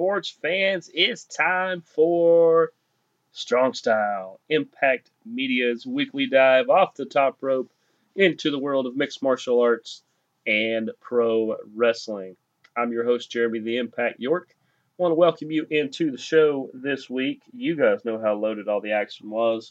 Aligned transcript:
sports 0.00 0.30
fans? 0.30 0.90
It's 0.94 1.24
time 1.24 1.82
for 1.82 2.72
Strong 3.32 3.74
Style, 3.74 4.40
Impact 4.48 5.10
Media's 5.26 5.86
weekly 5.86 6.26
dive 6.26 6.70
off 6.70 6.94
the 6.94 7.04
top 7.04 7.36
rope 7.42 7.70
into 8.16 8.50
the 8.50 8.58
world 8.58 8.86
of 8.86 8.96
mixed 8.96 9.22
martial 9.22 9.60
arts 9.60 10.02
and 10.46 10.90
pro 11.02 11.54
wrestling. 11.76 12.36
I'm 12.74 12.92
your 12.92 13.04
host, 13.04 13.30
Jeremy 13.30 13.58
the 13.58 13.76
Impact 13.76 14.18
York. 14.18 14.48
I 14.98 15.02
want 15.02 15.10
to 15.12 15.16
welcome 15.16 15.50
you 15.50 15.66
into 15.68 16.10
the 16.10 16.16
show 16.16 16.70
this 16.72 17.10
week. 17.10 17.42
You 17.52 17.76
guys 17.76 18.02
know 18.02 18.18
how 18.18 18.36
loaded 18.36 18.68
all 18.68 18.80
the 18.80 18.92
action 18.92 19.28
was. 19.28 19.70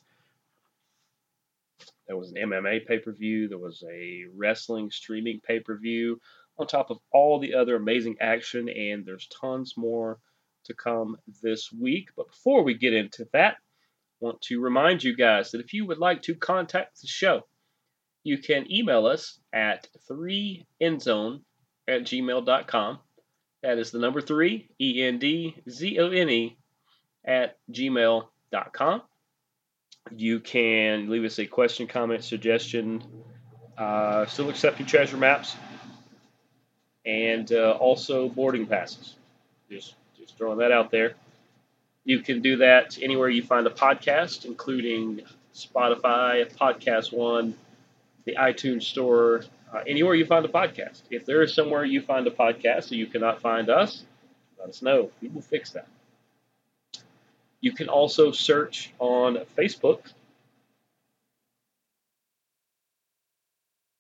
There 2.05 2.17
was 2.17 2.29
an 2.29 2.37
MMA 2.37 2.85
pay 2.85 2.99
per 2.99 3.13
view, 3.13 3.47
there 3.47 3.57
was 3.57 3.83
a 3.91 4.25
wrestling 4.35 4.91
streaming 4.91 5.39
pay 5.39 5.59
per 5.59 5.75
view, 5.75 6.21
on 6.59 6.67
top 6.67 6.91
of 6.91 6.99
all 7.11 7.39
the 7.39 7.55
other 7.55 7.75
amazing 7.75 8.17
action, 8.19 8.69
and 8.69 9.05
there's 9.05 9.27
tons 9.27 9.75
more 9.77 10.19
to 10.65 10.73
come 10.73 11.17
this 11.41 11.71
week. 11.71 12.09
But 12.15 12.27
before 12.27 12.63
we 12.63 12.73
get 12.73 12.93
into 12.93 13.27
that, 13.33 13.53
I 13.53 14.25
want 14.25 14.41
to 14.43 14.59
remind 14.59 15.03
you 15.03 15.15
guys 15.15 15.51
that 15.51 15.61
if 15.61 15.73
you 15.73 15.85
would 15.87 15.97
like 15.97 16.23
to 16.23 16.35
contact 16.35 17.01
the 17.01 17.07
show, 17.07 17.43
you 18.23 18.37
can 18.37 18.71
email 18.71 19.05
us 19.05 19.39
at 19.53 19.87
3endzone 20.11 21.41
at 21.87 22.01
gmail.com. 22.01 22.99
That 23.63 23.77
is 23.77 23.91
the 23.91 23.99
number 23.99 24.21
3, 24.21 24.69
E 24.79 25.03
N 25.03 25.19
D 25.19 25.55
Z 25.69 25.99
O 25.99 26.09
N 26.11 26.29
E, 26.29 26.57
at 27.25 27.57
gmail.com. 27.71 29.01
You 30.11 30.39
can 30.39 31.09
leave 31.09 31.23
us 31.23 31.39
a 31.39 31.45
question, 31.45 31.87
comment, 31.87 32.23
suggestion. 32.23 33.03
Uh, 33.77 34.25
still 34.25 34.49
accepting 34.49 34.85
treasure 34.85 35.17
maps 35.17 35.55
and 37.09 37.51
uh, 37.51 37.71
also 37.71 38.29
boarding 38.29 38.67
passes. 38.67 39.15
Just, 39.69 39.95
just 40.17 40.37
throwing 40.37 40.59
that 40.59 40.71
out 40.71 40.91
there. 40.91 41.15
You 42.05 42.19
can 42.19 42.41
do 42.41 42.57
that 42.57 42.97
anywhere 43.01 43.29
you 43.29 43.41
find 43.41 43.65
a 43.65 43.71
podcast, 43.71 44.45
including 44.45 45.21
Spotify, 45.53 46.51
Podcast 46.55 47.11
One, 47.11 47.55
the 48.25 48.35
iTunes 48.35 48.83
Store, 48.83 49.43
uh, 49.73 49.79
anywhere 49.87 50.13
you 50.13 50.25
find 50.25 50.45
a 50.45 50.49
podcast. 50.49 51.01
If 51.09 51.25
there 51.25 51.41
is 51.41 51.53
somewhere 51.53 51.83
you 51.83 52.01
find 52.01 52.27
a 52.27 52.31
podcast 52.31 52.89
that 52.89 52.95
you 52.95 53.07
cannot 53.07 53.41
find 53.41 53.69
us, 53.69 54.03
let 54.59 54.69
us 54.69 54.81
know. 54.81 55.09
We 55.21 55.29
will 55.29 55.41
fix 55.41 55.71
that. 55.71 55.87
You 57.61 57.71
can 57.71 57.89
also 57.89 58.31
search 58.31 58.93
on 58.99 59.39
Facebook 59.57 59.99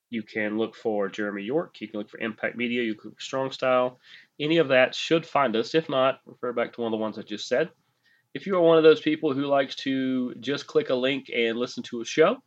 You 0.09 0.23
can 0.23 0.57
look 0.57 0.75
for 0.75 1.07
Jeremy 1.07 1.43
York. 1.43 1.79
You 1.81 1.87
can 1.87 1.99
look 1.99 2.09
for 2.09 2.19
Impact 2.19 2.55
Media. 2.55 2.81
You 2.81 2.95
can 2.95 3.09
look 3.09 3.17
for 3.17 3.23
Strong 3.23 3.51
Style. 3.51 3.99
Any 4.39 4.57
of 4.57 4.69
that 4.69 4.95
should 4.95 5.25
find 5.25 5.55
us. 5.55 5.75
If 5.75 5.87
not, 5.89 6.21
refer 6.25 6.51
back 6.53 6.73
to 6.73 6.81
one 6.81 6.91
of 6.91 6.97
the 6.97 7.01
ones 7.01 7.17
I 7.17 7.21
just 7.21 7.47
said. 7.47 7.69
If 8.33 8.47
you 8.47 8.55
are 8.55 8.61
one 8.61 8.77
of 8.77 8.83
those 8.83 9.01
people 9.01 9.33
who 9.33 9.45
likes 9.45 9.75
to 9.77 10.33
just 10.35 10.67
click 10.67 10.89
a 10.89 10.95
link 10.95 11.29
and 11.35 11.57
listen 11.57 11.83
to 11.83 12.01
a 12.01 12.05
show, 12.05 12.37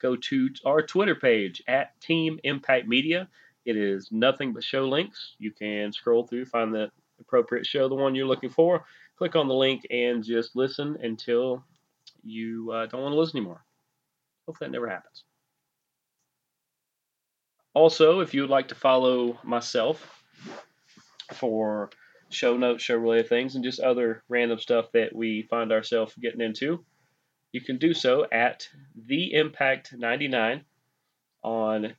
go 0.00 0.16
to 0.16 0.48
our 0.64 0.82
Twitter 0.82 1.14
page 1.14 1.62
at 1.68 1.98
Team 2.00 2.38
Impact 2.44 2.86
Media. 2.86 3.28
It 3.64 3.76
is 3.76 4.10
nothing 4.12 4.52
but 4.52 4.64
show 4.64 4.88
links. 4.88 5.34
You 5.38 5.50
can 5.50 5.92
scroll 5.92 6.26
through, 6.26 6.46
find 6.46 6.72
the 6.72 6.90
appropriate 7.20 7.66
show, 7.66 7.88
the 7.88 7.94
one 7.94 8.14
you're 8.14 8.26
looking 8.26 8.50
for, 8.50 8.84
click 9.16 9.34
on 9.34 9.48
the 9.48 9.54
link, 9.54 9.86
and 9.90 10.22
just 10.22 10.54
listen 10.54 10.96
until 11.02 11.64
you 12.22 12.70
uh, 12.72 12.86
don't 12.86 13.02
want 13.02 13.12
to 13.12 13.18
listen 13.18 13.38
anymore. 13.38 13.64
Hopefully 14.46 14.68
that 14.68 14.72
never 14.72 14.88
happens. 14.88 15.24
Also, 17.76 18.20
if 18.20 18.32
you 18.32 18.40
would 18.40 18.48
like 18.48 18.68
to 18.68 18.74
follow 18.74 19.38
myself 19.44 20.24
for 21.34 21.90
show 22.30 22.56
notes, 22.56 22.82
show 22.82 22.96
related 22.96 23.28
things, 23.28 23.54
and 23.54 23.62
just 23.62 23.80
other 23.80 24.22
random 24.30 24.58
stuff 24.58 24.90
that 24.92 25.14
we 25.14 25.42
find 25.50 25.70
ourselves 25.70 26.14
getting 26.14 26.40
into, 26.40 26.82
you 27.52 27.60
can 27.60 27.76
do 27.76 27.92
so 27.92 28.26
at 28.32 28.66
the 29.06 29.34
Impact 29.34 29.92
99 29.92 30.64
on 31.42 31.92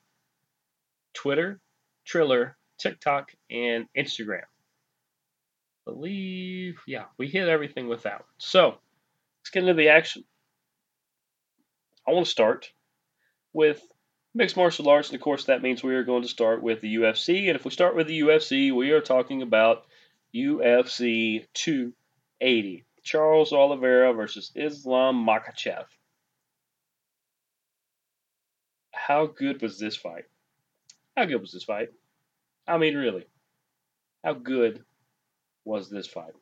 Twitter, 1.14 1.60
Triller, 2.06 2.58
TikTok, 2.80 3.32
and 3.52 3.86
Instagram. 3.96 4.46
I 5.88 5.92
believe, 5.92 6.80
yeah, 6.88 7.04
we 7.20 7.28
hit 7.28 7.48
everything 7.48 7.88
with 7.88 8.02
that. 8.02 8.26
So 8.40 8.80
let's 9.42 9.52
get 9.52 9.62
into 9.62 9.76
the 9.76 9.90
action. 9.90 10.24
I 12.08 12.14
want 12.14 12.26
to 12.26 12.32
start 12.32 12.72
with 13.54 13.80
mixed 14.38 14.56
martial 14.56 14.88
arts, 14.88 15.10
and 15.10 15.16
of 15.16 15.22
course, 15.22 15.46
that 15.46 15.64
means 15.64 15.84
we 15.84 15.96
are 15.96 16.04
going 16.04 16.22
to 16.22 16.30
start 16.30 16.62
with 16.62 16.80
the 16.80 16.96
UFC. 16.98 17.48
And 17.48 17.56
if 17.56 17.66
we 17.66 17.72
start 17.72 17.96
with 17.96 18.08
the 18.08 18.22
UFC, 18.22 18.72
we 18.74 18.92
are 18.92 19.02
talking 19.02 19.42
about 19.42 19.86
UFC 20.34 21.46
280 21.56 22.86
Charles 23.04 23.52
Oliveira 23.52 24.14
versus 24.14 24.52
Islam 24.56 25.26
Makhachev. 25.26 25.86
How 28.92 29.26
good 29.26 29.62
was 29.62 29.80
this 29.80 29.96
fight? 29.96 30.26
How 31.16 31.26
good 31.26 31.42
was 31.42 31.52
this 31.52 31.64
fight? 31.64 31.90
I 32.68 32.78
mean, 32.78 32.96
really, 32.96 33.26
how 34.24 34.34
good 34.34 34.84
was 35.66 35.90
this 35.90 36.06
fight? 36.06 36.34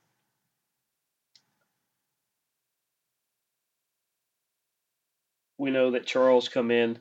We 5.57 5.72
know 5.72 5.91
that 5.91 6.05
Charles 6.05 6.50
come 6.50 6.72
in 6.72 7.00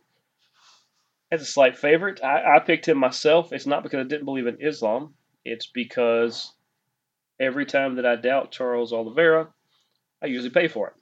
as 1.34 1.43
a 1.43 1.47
slight 1.47 1.77
favorite. 1.77 2.22
I, 2.22 2.56
I 2.56 2.59
picked 2.61 2.89
him 2.89 2.99
myself. 2.99 3.53
It's 3.53 3.67
not 3.67 3.83
because 3.83 4.00
I 4.00 4.09
didn't 4.09 4.25
believe 4.25 4.47
in 4.47 4.61
Islam. 4.61 5.15
It's 5.45 5.67
because 5.67 6.53
every 7.39 7.67
time 7.67 7.97
that 7.97 8.06
I 8.06 8.17
doubt 8.17 8.53
Charles 8.53 8.93
Oliveira, 8.93 9.49
I 10.22 10.27
usually 10.27 10.50
pay 10.50 10.69
for 10.69 10.89
it. 10.89 10.95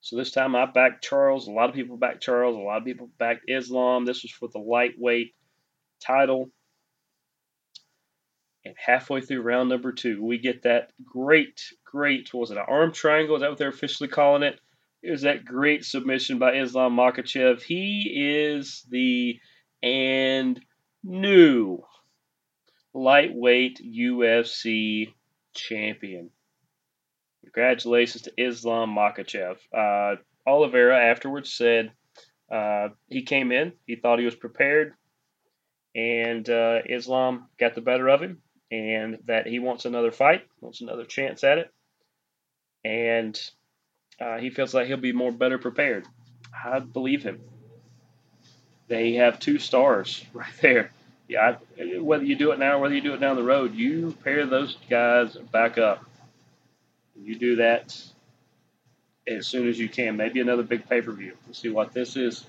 So 0.00 0.16
this 0.16 0.32
time 0.32 0.56
I 0.56 0.66
backed 0.66 1.04
Charles. 1.04 1.46
A 1.46 1.52
lot 1.52 1.68
of 1.68 1.74
people 1.74 1.96
backed 1.96 2.22
Charles. 2.22 2.56
A 2.56 2.60
lot 2.60 2.78
of 2.78 2.84
people 2.84 3.10
backed 3.18 3.48
Islam. 3.48 4.06
This 4.06 4.22
was 4.22 4.32
for 4.32 4.48
the 4.48 4.58
lightweight 4.58 5.34
title. 6.04 6.50
And 8.64 8.74
halfway 8.78 9.20
through 9.20 9.42
round 9.42 9.68
number 9.68 9.92
two, 9.92 10.22
we 10.22 10.38
get 10.38 10.62
that 10.62 10.92
great, 11.04 11.62
great, 11.84 12.32
was 12.32 12.50
it, 12.50 12.56
an 12.58 12.64
arm 12.66 12.92
triangle? 12.92 13.36
Is 13.36 13.42
that 13.42 13.50
what 13.50 13.58
they're 13.58 13.68
officially 13.68 14.08
calling 14.08 14.42
it? 14.42 14.60
It 15.02 15.10
was 15.10 15.22
that 15.22 15.44
great 15.44 15.84
submission 15.84 16.38
by 16.38 16.56
Islam 16.56 16.96
Makhachev. 16.96 17.62
He 17.62 18.12
is 18.14 18.84
the 18.90 19.40
and 19.82 20.60
new 21.02 21.82
lightweight 22.92 23.80
UFC 23.82 25.12
champion. 25.54 26.30
Congratulations 27.44 28.22
to 28.22 28.32
Islam 28.36 28.94
Makhachev. 28.94 29.56
Uh, 29.72 30.16
Oliveira 30.46 30.98
afterwards 30.98 31.52
said 31.52 31.92
uh, 32.50 32.88
he 33.08 33.22
came 33.22 33.52
in, 33.52 33.72
he 33.86 33.96
thought 33.96 34.18
he 34.18 34.24
was 34.24 34.34
prepared, 34.34 34.94
and 35.94 36.48
uh, 36.48 36.80
Islam 36.88 37.48
got 37.58 37.74
the 37.74 37.80
better 37.80 38.08
of 38.08 38.20
him, 38.20 38.42
and 38.70 39.18
that 39.26 39.46
he 39.46 39.58
wants 39.58 39.84
another 39.84 40.12
fight, 40.12 40.42
wants 40.60 40.80
another 40.80 41.04
chance 41.04 41.42
at 41.42 41.58
it. 41.58 41.72
And 42.84 43.40
uh, 44.20 44.38
he 44.38 44.50
feels 44.50 44.74
like 44.74 44.86
he'll 44.86 44.96
be 44.96 45.12
more 45.12 45.32
better 45.32 45.58
prepared. 45.58 46.06
I 46.64 46.80
believe 46.80 47.22
him. 47.22 47.40
They 48.88 49.14
have 49.14 49.38
two 49.38 49.58
stars 49.58 50.24
right 50.32 50.52
there. 50.60 50.90
Yeah, 51.28 51.56
I, 51.78 51.98
whether 51.98 52.24
you 52.24 52.36
do 52.36 52.50
it 52.50 52.58
now 52.58 52.76
or 52.76 52.80
whether 52.80 52.94
you 52.94 53.00
do 53.00 53.14
it 53.14 53.20
down 53.20 53.36
the 53.36 53.42
road, 53.42 53.74
you 53.74 54.16
pair 54.24 54.46
those 54.46 54.76
guys 54.88 55.34
back 55.36 55.78
up. 55.78 56.04
You 57.16 57.36
do 57.36 57.56
that 57.56 57.96
as 59.26 59.46
soon 59.46 59.68
as 59.68 59.78
you 59.78 59.88
can. 59.88 60.16
Maybe 60.16 60.40
another 60.40 60.64
big 60.64 60.88
pay 60.88 61.00
per 61.02 61.12
view. 61.12 61.36
Let's 61.46 61.60
see 61.60 61.68
what 61.68 61.92
this 61.92 62.16
is. 62.16 62.44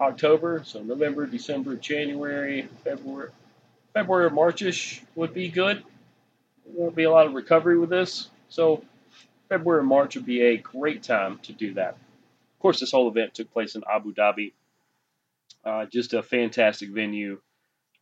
October, 0.00 0.62
so 0.64 0.82
November, 0.82 1.26
December, 1.26 1.74
January, 1.74 2.68
February, 2.84 3.30
February, 3.94 4.30
Marchish 4.30 5.02
would 5.16 5.34
be 5.34 5.48
good. 5.48 5.82
There 6.64 6.74
won't 6.74 6.94
be 6.94 7.04
a 7.04 7.10
lot 7.10 7.26
of 7.26 7.34
recovery 7.34 7.78
with 7.78 7.90
this, 7.90 8.28
so 8.48 8.84
February 9.48 9.80
and 9.80 9.88
March 9.88 10.14
would 10.14 10.26
be 10.26 10.42
a 10.42 10.56
great 10.56 11.02
time 11.02 11.38
to 11.44 11.52
do 11.52 11.74
that. 11.74 11.94
Of 11.94 12.58
course, 12.60 12.80
this 12.80 12.92
whole 12.92 13.08
event 13.08 13.34
took 13.34 13.52
place 13.52 13.74
in 13.74 13.82
Abu 13.90 14.12
Dhabi. 14.12 14.52
Uh, 15.64 15.86
just 15.86 16.12
a 16.12 16.22
fantastic 16.22 16.90
venue. 16.90 17.40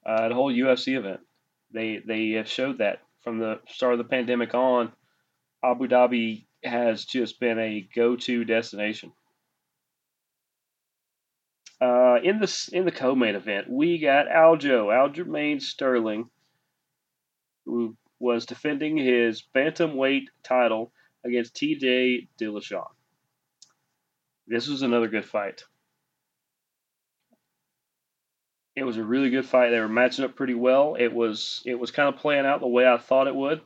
Uh, 0.04 0.28
the 0.28 0.34
whole 0.34 0.52
UFC 0.52 0.96
event. 0.96 1.20
They 1.72 1.98
they 1.98 2.30
have 2.30 2.48
showed 2.48 2.78
that 2.78 3.00
from 3.22 3.38
the 3.38 3.60
start 3.68 3.92
of 3.92 3.98
the 3.98 4.04
pandemic 4.04 4.54
on. 4.54 4.92
Abu 5.64 5.88
Dhabi 5.88 6.46
has 6.62 7.04
just 7.04 7.40
been 7.40 7.58
a 7.58 7.86
go-to 7.94 8.44
destination. 8.44 9.12
Uh, 11.80 12.18
in 12.22 12.38
the 12.40 12.70
in 12.72 12.84
the 12.84 12.92
co-main 12.92 13.34
event, 13.34 13.68
we 13.68 13.98
got 13.98 14.26
Aljo 14.28 14.86
Aljamain 14.86 15.60
Sterling, 15.60 16.30
who 17.66 17.96
was 18.18 18.46
defending 18.46 18.96
his 18.96 19.42
bantamweight 19.54 20.26
title 20.42 20.92
against 21.26 21.54
TJ 21.54 22.28
Dillashaw. 22.40 22.86
This 24.46 24.68
was 24.68 24.82
another 24.82 25.08
good 25.08 25.24
fight. 25.24 25.62
It 28.76 28.84
was 28.84 28.98
a 28.98 29.04
really 29.04 29.30
good 29.30 29.46
fight. 29.46 29.70
They 29.70 29.80
were 29.80 29.88
matching 29.88 30.24
up 30.24 30.36
pretty 30.36 30.54
well. 30.54 30.96
It 30.98 31.12
was 31.12 31.62
it 31.64 31.76
was 31.76 31.90
kind 31.90 32.08
of 32.08 32.20
playing 32.20 32.46
out 32.46 32.60
the 32.60 32.68
way 32.68 32.86
I 32.86 32.98
thought 32.98 33.26
it 33.26 33.34
would. 33.34 33.62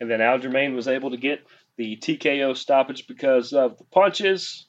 And 0.00 0.10
then 0.10 0.20
Aljamain 0.20 0.74
was 0.74 0.88
able 0.88 1.10
to 1.10 1.16
get 1.16 1.40
the 1.76 1.96
TKO 1.96 2.56
stoppage 2.56 3.06
because 3.06 3.52
of 3.52 3.78
the 3.78 3.84
punches. 3.84 4.66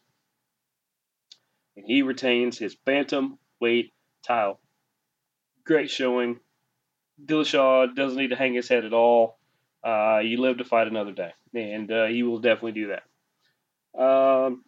And 1.76 1.86
he 1.86 2.02
retains 2.02 2.58
his 2.58 2.76
bantam 2.76 3.40
weight 3.62 3.94
title. 4.26 4.60
Great 5.66 5.90
showing. 5.90 6.40
Dillashaw 7.24 7.96
doesn't 7.96 8.18
need 8.18 8.30
to 8.30 8.36
hang 8.36 8.54
his 8.54 8.68
head 8.68 8.86
at 8.86 8.94
all. 8.94 9.37
Uh, 9.84 10.20
you 10.20 10.42
live 10.42 10.58
to 10.58 10.66
fight 10.66 10.88
another 10.88 11.12
day, 11.12 11.32
and 11.54 11.92
uh, 11.92 12.06
he 12.06 12.24
will 12.24 12.40
definitely 12.40 12.72
do 12.74 12.88
that. 12.88 14.02
Um, 14.02 14.64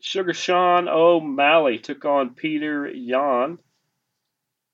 Sugar 0.00 0.32
Sean 0.32 0.88
O'Malley 0.88 1.78
took 1.78 2.04
on 2.04 2.34
Peter 2.34 2.88
Yan. 2.88 3.58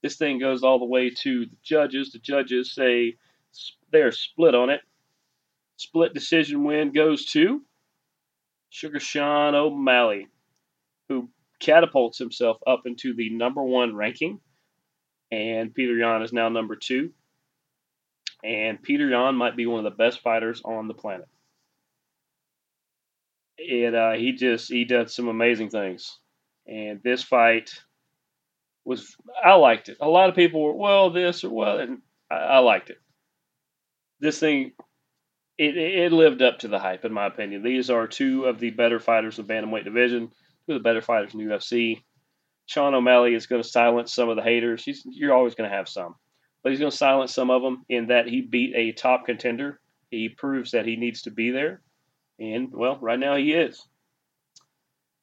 This 0.03 0.17
thing 0.17 0.39
goes 0.39 0.63
all 0.63 0.79
the 0.79 0.85
way 0.85 1.11
to 1.11 1.47
the 1.47 1.57
judges. 1.63 2.13
The 2.13 2.19
judges 2.19 2.75
say 2.75 3.17
they're 3.91 4.13
split 4.13 4.55
on 4.55 4.71
it. 4.71 4.81
Split 5.77 6.13
decision 6.15 6.65
win 6.65 6.93
goes 6.93 7.25
to 7.33 7.63
Sugar 8.69 9.01
Sean 9.01 9.55
O'Malley, 9.55 10.29
who 11.09 11.31
catapults 11.59 12.19
himself 12.19 12.59
up 12.67 12.83
into 12.85 13.15
the 13.15 13.31
number 13.31 13.63
one 13.63 13.97
ranking. 13.97 14.41
And 15.31 15.75
Peter 15.75 15.97
Yan 15.97 16.23
is 16.23 16.33
now 16.33 16.49
number 16.49 16.77
two. 16.77 17.13
And 18.43 18.83
Peter 18.83 19.09
Yan 19.09 19.37
might 19.37 19.57
be 19.57 19.67
one 19.67 19.85
of 19.85 19.91
the 19.91 19.97
best 19.97 20.21
fighters 20.21 20.61
on 20.65 20.89
the 20.89 20.95
planet. 20.95 21.29
And 23.59 23.95
uh, 23.95 24.13
he 24.13 24.33
just 24.33 24.71
he 24.71 24.85
does 24.85 25.15
some 25.15 25.29
amazing 25.29 25.71
things. 25.71 26.19
And 26.67 27.01
this 27.03 27.23
fight 27.23 27.71
was 28.85 29.17
I 29.43 29.55
liked 29.55 29.89
it. 29.89 29.99
A 30.01 30.09
lot 30.09 30.29
of 30.29 30.35
people 30.35 30.63
were 30.63 30.75
well 30.75 31.11
this 31.11 31.45
or 31.45 31.51
well, 31.51 31.79
and 31.79 31.99
I, 32.31 32.37
I 32.37 32.59
liked 32.59 32.91
it. 32.91 32.99
This 34.21 34.39
thing 34.39 34.73
it, 35.57 35.77
it 35.77 36.13
lived 36.13 36.43
up 36.43 36.61
to 36.61 36.69
the 36.69 36.79
hype, 36.79 37.05
in 37.05 37.13
my 37.13 37.27
opinion. 37.27 37.63
These 37.63 37.91
are 37.91 38.07
two 38.07 38.45
of 38.45 38.59
the 38.59 38.71
better 38.71 38.99
fighters 38.99 39.39
in 39.39 39.47
the 39.47 39.53
bantamweight 39.53 39.85
division, 39.85 40.29
two 40.67 40.75
of 40.75 40.83
the 40.83 40.89
better 40.89 41.03
fighters 41.03 41.35
in 41.35 41.41
the 41.41 41.55
UFC. 41.55 42.03
Sean 42.67 42.95
O'Malley 42.95 43.35
is 43.35 43.47
going 43.47 43.63
to 43.63 43.69
silence 43.69 44.13
some 44.13 44.29
of 44.29 44.37
the 44.37 44.43
haters. 44.43 44.85
He's, 44.85 45.03
you're 45.05 45.35
always 45.35 45.55
going 45.55 45.71
to 45.71 45.77
have 45.77 45.89
some, 45.89 46.17
but 46.65 46.71
he's 46.71 46.81
going 46.81 46.91
to 46.91 46.97
silence 46.97 47.33
some 47.33 47.51
of 47.51 47.63
them 47.63 47.85
in 47.91 48.09
that 48.09 48.27
he 48.27 48.41
beat 48.41 48.75
a 48.75 48.93
top 48.93 49.27
contender. 49.27 49.79
He 50.11 50.31
proves 50.31 50.73
that 50.73 50.87
he 50.87 50.97
needs 50.97 51.23
to 51.23 51.31
be 51.31 51.51
there, 51.51 51.83
and 52.41 52.73
well, 52.73 52.99
right 53.01 53.19
now 53.19 53.37
he 53.37 53.53
is. 53.53 53.87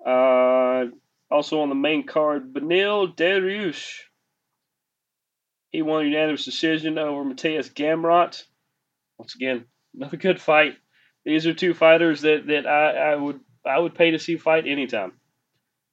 Uh, 0.05 0.85
also 1.29 1.61
on 1.61 1.69
the 1.69 1.75
main 1.75 2.05
card, 2.05 2.53
Beneil 2.53 3.15
Dariush. 3.15 4.01
He 5.71 5.81
won 5.81 6.03
a 6.03 6.05
unanimous 6.05 6.45
decision 6.45 6.97
over 6.97 7.23
Mateusz 7.23 7.73
Gamrot. 7.73 8.43
Once 9.17 9.35
again, 9.35 9.65
another 9.95 10.17
good 10.17 10.39
fight. 10.39 10.75
These 11.23 11.47
are 11.47 11.53
two 11.53 11.73
fighters 11.73 12.21
that, 12.21 12.47
that 12.47 12.67
I, 12.67 13.13
I 13.13 13.15
would 13.15 13.39
I 13.65 13.77
would 13.77 13.95
pay 13.95 14.11
to 14.11 14.19
see 14.19 14.37
fight 14.37 14.67
anytime. 14.67 15.13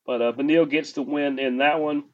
But 0.06 0.22
uh, 0.22 0.32
Beneil 0.32 0.68
gets 0.68 0.92
the 0.92 1.02
win 1.02 1.38
in 1.38 1.58
that 1.58 1.80
one. 1.80 2.04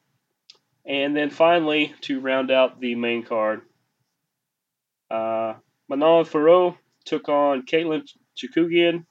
And 0.86 1.16
then 1.16 1.30
finally, 1.30 1.94
to 2.02 2.20
round 2.20 2.50
out 2.50 2.80
the 2.80 2.94
main 2.94 3.22
card, 3.22 3.62
uh, 5.10 5.54
Manon 5.88 6.24
Fiorot 6.24 6.76
took 7.04 7.28
on 7.28 7.62
Katlyn 7.62 8.06
Chookagian. 8.36 9.06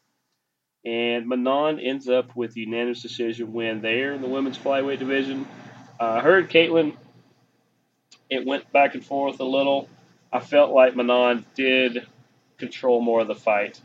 And 0.85 1.27
Manon 1.27 1.79
ends 1.79 2.09
up 2.09 2.35
with 2.35 2.57
unanimous 2.57 3.01
decision 3.01 3.53
win 3.53 3.81
there 3.81 4.13
in 4.13 4.21
the 4.21 4.27
women's 4.27 4.57
flyweight 4.57 4.99
division. 4.99 5.47
Uh, 5.99 6.19
heard 6.19 6.49
Katlyn, 6.49 6.97
it 8.29 8.45
went 8.45 8.71
back 8.73 8.93
and 8.93 9.05
forth 9.05 9.39
a 9.39 9.45
little. 9.45 9.87
I 10.31 10.39
felt 10.39 10.71
like 10.71 10.95
Manon 10.95 11.45
did 11.55 12.05
control 12.57 13.01
more 13.01 13.21
of 13.21 13.27
the 13.27 13.35
fight 13.35 13.79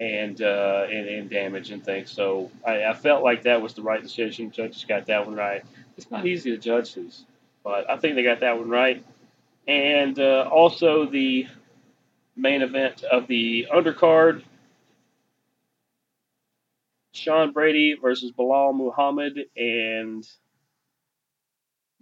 and 0.00 0.40
uh, 0.40 0.86
and, 0.90 1.08
and 1.08 1.30
damage 1.30 1.70
and 1.70 1.84
things. 1.84 2.10
So 2.10 2.50
I, 2.66 2.84
I, 2.84 2.94
felt 2.94 3.22
like 3.22 3.42
that 3.42 3.62
was 3.62 3.74
the 3.74 3.82
right 3.82 4.02
decision. 4.02 4.50
Judges 4.50 4.84
got 4.84 5.06
that 5.06 5.26
one 5.26 5.34
right. 5.34 5.64
It's 5.98 6.10
not 6.12 6.26
easy 6.26 6.52
to 6.52 6.58
judge 6.58 6.94
these, 6.94 7.24
but 7.64 7.90
I 7.90 7.96
think 7.96 8.14
they 8.14 8.22
got 8.22 8.40
that 8.40 8.56
one 8.56 8.70
right. 8.70 9.04
And 9.66 10.18
uh, 10.18 10.48
also 10.50 11.06
the 11.06 11.48
main 12.36 12.62
event 12.62 13.02
of 13.02 13.26
the 13.26 13.66
undercard. 13.74 14.44
Sean 17.12 17.52
Brady 17.52 17.96
versus 18.00 18.30
Belal 18.30 18.72
Muhammad 18.74 19.40
and 19.56 20.24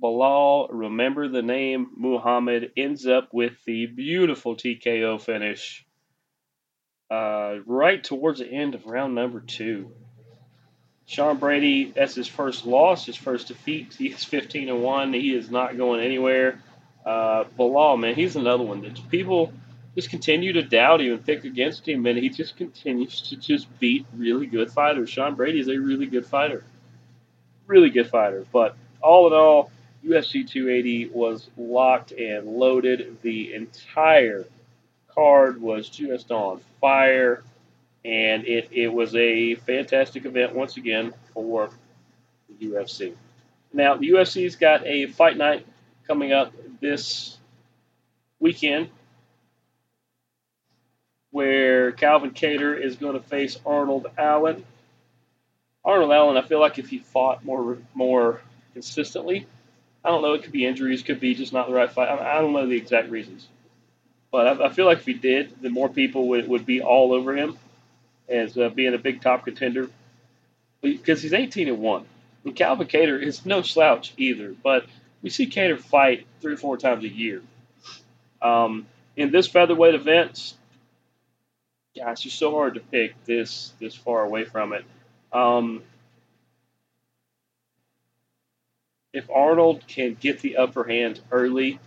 Belal, 0.03 0.69
remember 0.71 1.29
the 1.29 1.41
name 1.41 1.89
Muhammad, 1.97 2.73
ends 2.77 3.07
up 3.07 3.31
with 3.33 3.55
the 3.65 3.87
beautiful 3.87 4.57
TKO 4.57 5.19
finish 5.19 5.87
uh, 7.11 7.55
right 7.65 8.05
towards 8.05 8.41
the 8.41 8.47
end 8.47 8.75
of 8.75 8.85
round 8.85 9.15
number 9.15 9.41
two. 9.41 9.91
Sean 11.07 11.39
Brady, 11.39 11.93
that's 11.93 12.15
his 12.15 12.27
first 12.27 12.67
loss, 12.67 13.07
his 13.07 13.17
first 13.17 13.49
defeat. 13.49 13.95
He's 13.97 14.25
15 14.25 14.69
and 14.69 14.83
1. 14.83 15.13
He 15.13 15.35
is 15.35 15.51
not 15.51 15.77
going 15.77 16.01
anywhere. 16.01 16.61
Uh, 17.05 17.45
Belal, 17.57 17.99
man, 17.99 18.17
he's 18.17 18.35
another 18.35 18.65
one 18.65 18.83
that 18.83 19.01
people 19.09 19.53
just 19.95 20.11
continue 20.11 20.53
to 20.53 20.63
doubt 20.63 21.01
him 21.01 21.13
and 21.13 21.25
pick 21.25 21.45
against 21.45 21.89
him, 21.89 22.05
and 22.07 22.19
he 22.19 22.29
just 22.29 22.57
continues 22.57 23.21
to 23.23 23.37
just 23.37 23.67
beat 23.79 24.05
really 24.15 24.47
good 24.47 24.71
fighters. 24.71 25.09
Sean 25.09 25.37
Brady 25.37 25.61
is 25.61 25.69
a 25.69 25.79
really 25.79 26.07
good 26.07 26.27
fighter. 26.27 26.65
Really 27.69 27.91
good 27.91 28.11
fighter. 28.11 28.45
But 28.53 28.77
all 29.01 29.29
in 29.29 29.33
all, 29.33 29.71
UFC 30.05 30.47
280 30.47 31.09
was 31.09 31.49
locked 31.57 32.11
and 32.13 32.47
loaded 32.47 33.17
the 33.23 33.55
entire 33.55 34.45
card 35.09 35.61
was 35.61 35.89
just 35.89 36.31
on 36.31 36.61
fire, 36.81 37.43
and 38.07 38.47
it, 38.47 38.69
it 38.71 38.87
was 38.87 39.17
a 39.17 39.57
fantastic 39.57 40.25
event 40.27 40.55
once 40.55 40.77
again 40.77 41.13
for 41.35 41.71
the 42.49 42.67
UFC. 42.67 43.15
Now, 43.73 43.97
the 43.97 44.11
UFC's 44.11 44.55
got 44.55 44.87
a 44.87 45.07
fight 45.07 45.37
night 45.37 45.67
coming 46.07 46.33
up 46.33 46.53
this 46.81 47.37
weekend 48.39 48.91
where 51.33 51.91
Calvin 51.91 52.31
Kattar 52.31 52.81
is 52.81 52.95
going 52.95 53.15
to 53.15 53.29
face 53.29 53.59
Arnold 53.67 54.07
Allen. 54.17 54.65
Arnold 55.85 56.13
Allen, 56.13 56.37
I 56.37 56.43
feel 56.43 56.61
like 56.61 56.79
if 56.79 56.89
he 56.89 57.01
fought 57.01 57.45
more 57.45 57.79
more 57.93 58.41
consistently, 58.73 59.47
I 60.05 60.11
don't 60.11 60.23
know, 60.23 60.35
it 60.35 60.45
could 60.45 60.53
be 60.53 60.65
injuries, 60.65 61.03
could 61.03 61.19
be 61.19 61.35
just 61.35 61.53
not 61.53 61.67
the 61.67 61.75
right 61.75 61.91
fight. 61.91 62.09
I 62.09 62.41
don't 62.41 62.53
know 62.53 62.69
the 62.69 62.77
exact 62.77 63.11
reasons. 63.11 63.49
But 64.31 64.47
I, 64.47 64.67
I, 64.67 64.69
feel 64.69 64.87
like 64.87 64.99
if 64.99 65.07
he 65.07 65.15
did, 65.15 65.55
then 65.61 65.73
more 65.73 65.89
people 65.89 66.29
would, 66.29 66.49
would 66.49 66.67
be 66.67 66.83
all 66.83 67.13
over 67.13 67.35
him 67.35 67.57
as 68.29 68.57
uh, 68.57 68.69
being 68.69 68.95
a 68.95 68.99
big 68.99 69.21
top 69.21 69.45
contender 69.45 69.89
because 70.81 71.23
he's 71.23 71.33
18 71.33 71.69
and 71.69 71.79
one. 71.79 72.05
And 72.45 72.55
Calvin 72.55 72.87
Kattar 72.87 73.21
is 73.21 73.45
no 73.45 73.63
slouch 73.63 74.13
either, 74.17 74.55
but 74.63 74.87
we 75.23 75.31
see 75.31 75.49
Kattar 75.49 75.81
fight 75.81 76.27
three 76.41 76.55
or 76.55 76.57
four 76.57 76.77
times 76.77 77.05
a 77.05 77.09
year. 77.09 77.43
Um, 78.41 78.87
in 79.17 79.33
this 79.33 79.49
featherweight 79.49 79.95
event, 79.95 80.55
gosh, 81.97 82.27
it's 82.27 82.35
so 82.35 82.53
hard 82.53 82.75
to 82.75 82.81
pick 82.81 83.25
this 83.25 83.73
this 83.81 83.95
far 83.95 84.23
away 84.23 84.45
from 84.45 84.73
it. 84.73 84.85
Um, 85.33 85.83
if 89.13 89.29
Arnold 89.31 89.87
can 89.89 90.15
get 90.15 90.41
the 90.41 90.59
upper 90.59 90.85
hand 90.85 91.21
early, 91.33 91.81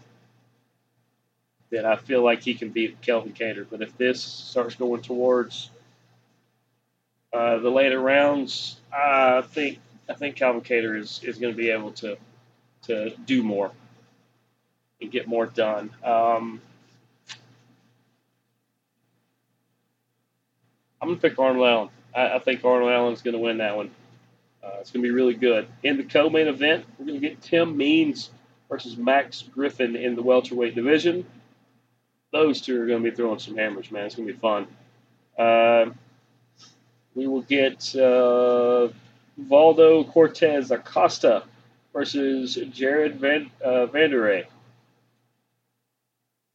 then 1.69 1.86
I 1.86 1.96
feel 1.96 2.24
like 2.24 2.41
he 2.41 2.55
can 2.55 2.69
beat 2.69 3.01
Calvin 3.01 3.34
Kattar. 3.34 3.65
But 3.69 3.81
if 3.81 3.96
this 3.98 4.22
starts 4.22 4.75
going 4.75 5.03
towards 5.03 5.69
uh, 7.34 7.58
the 7.60 7.70
later 7.70 8.00
rounds, 8.00 8.80
I 8.92 9.42
think 9.42 9.80
I 10.10 10.14
think 10.14 10.36
Calvin 10.36 10.62
Kattar 10.62 10.98
is, 10.98 11.22
is 11.24 11.38
going 11.38 11.54
to 11.54 11.58
be 11.58 11.70
able 11.70 11.92
to 11.94 12.18
to 12.84 13.12
do 13.26 13.44
more 13.44 13.72
and 15.02 15.12
get 15.12 15.28
more 15.28 15.46
done. 15.46 15.92
Um, 16.04 16.62
I'm 21.02 21.08
going 21.08 21.20
to 21.20 21.30
pick 21.30 21.40
Arnold 21.40 21.66
Allen. 21.66 21.90
I, 22.14 22.36
I 22.36 22.40
think 22.40 22.64
Arnold 22.66 22.92
Allen 22.92 23.14
is 23.14 23.22
going 23.22 23.36
to 23.36 23.40
win 23.40 23.60
that 23.60 23.76
one. 23.76 23.92
Uh, 24.64 24.78
it's 24.82 24.92
going 24.92 25.04
to 25.04 25.08
be 25.08 25.14
really 25.14 25.36
good. 25.36 25.68
In 25.84 25.98
the 25.98 26.04
co-main 26.04 26.48
event, 26.48 26.86
we're 26.98 27.06
going 27.06 27.22
to 27.22 27.28
get 27.28 27.42
Tim 27.42 27.78
Means 27.78 28.30
versus 28.68 28.98
Max 28.98 29.42
Griffin 29.42 29.96
in 29.96 30.16
the 30.16 30.22
welterweight 30.22 30.76
division 30.76 31.26
those 32.32 32.62
two 32.62 32.82
are 32.82 32.86
going 32.86 33.04
to 33.04 33.10
be 33.10 33.16
throwing 33.16 33.40
some 33.40 33.56
hammers, 33.56 33.92
man. 33.92 34.06
It's 34.06 34.16
going 34.16 34.28
to 34.28 34.34
be 34.34 34.40
fun. 34.40 34.68
Uh, 35.38 35.92
we 37.20 37.28
will 37.28 37.42
get 37.42 37.94
uh, 37.96 38.88
Valdo 39.38 40.10
Cortez 40.10 40.72
Acosta 40.72 41.44
versus 41.92 42.58
Jared 42.72 43.18
Van, 43.18 43.52
uh, 43.62 43.88
Vanderaa 43.88 44.46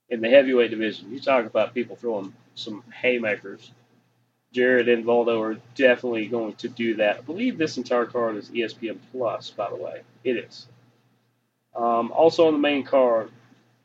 in 0.09 0.23
the 0.23 0.31
heavyweight 0.31 0.71
division. 0.71 1.13
You 1.13 1.21
talk 1.21 1.45
about 1.45 1.75
people 1.75 1.97
throwing 1.97 2.33
some 2.55 2.83
haymakers. 2.95 3.73
Jared 4.55 4.89
and 4.89 5.05
Valdo 5.05 5.39
are 5.43 5.61
definitely 5.75 6.29
going 6.29 6.55
to 6.55 6.69
do 6.71 6.97
that. 6.97 7.19
I 7.19 7.21
believe 7.21 7.59
this 7.59 7.77
entire 7.77 8.07
card 8.07 8.37
is 8.37 8.49
ESPN 8.49 8.99
Plus, 9.13 9.51
by 9.51 9.69
the 9.69 9.77
way. 9.77 10.01
It 10.23 10.37
is. 10.37 10.67
Um, 11.77 12.11
also 12.11 12.47
on 12.47 12.55
the 12.55 12.59
main 12.59 12.85
card, 12.85 13.31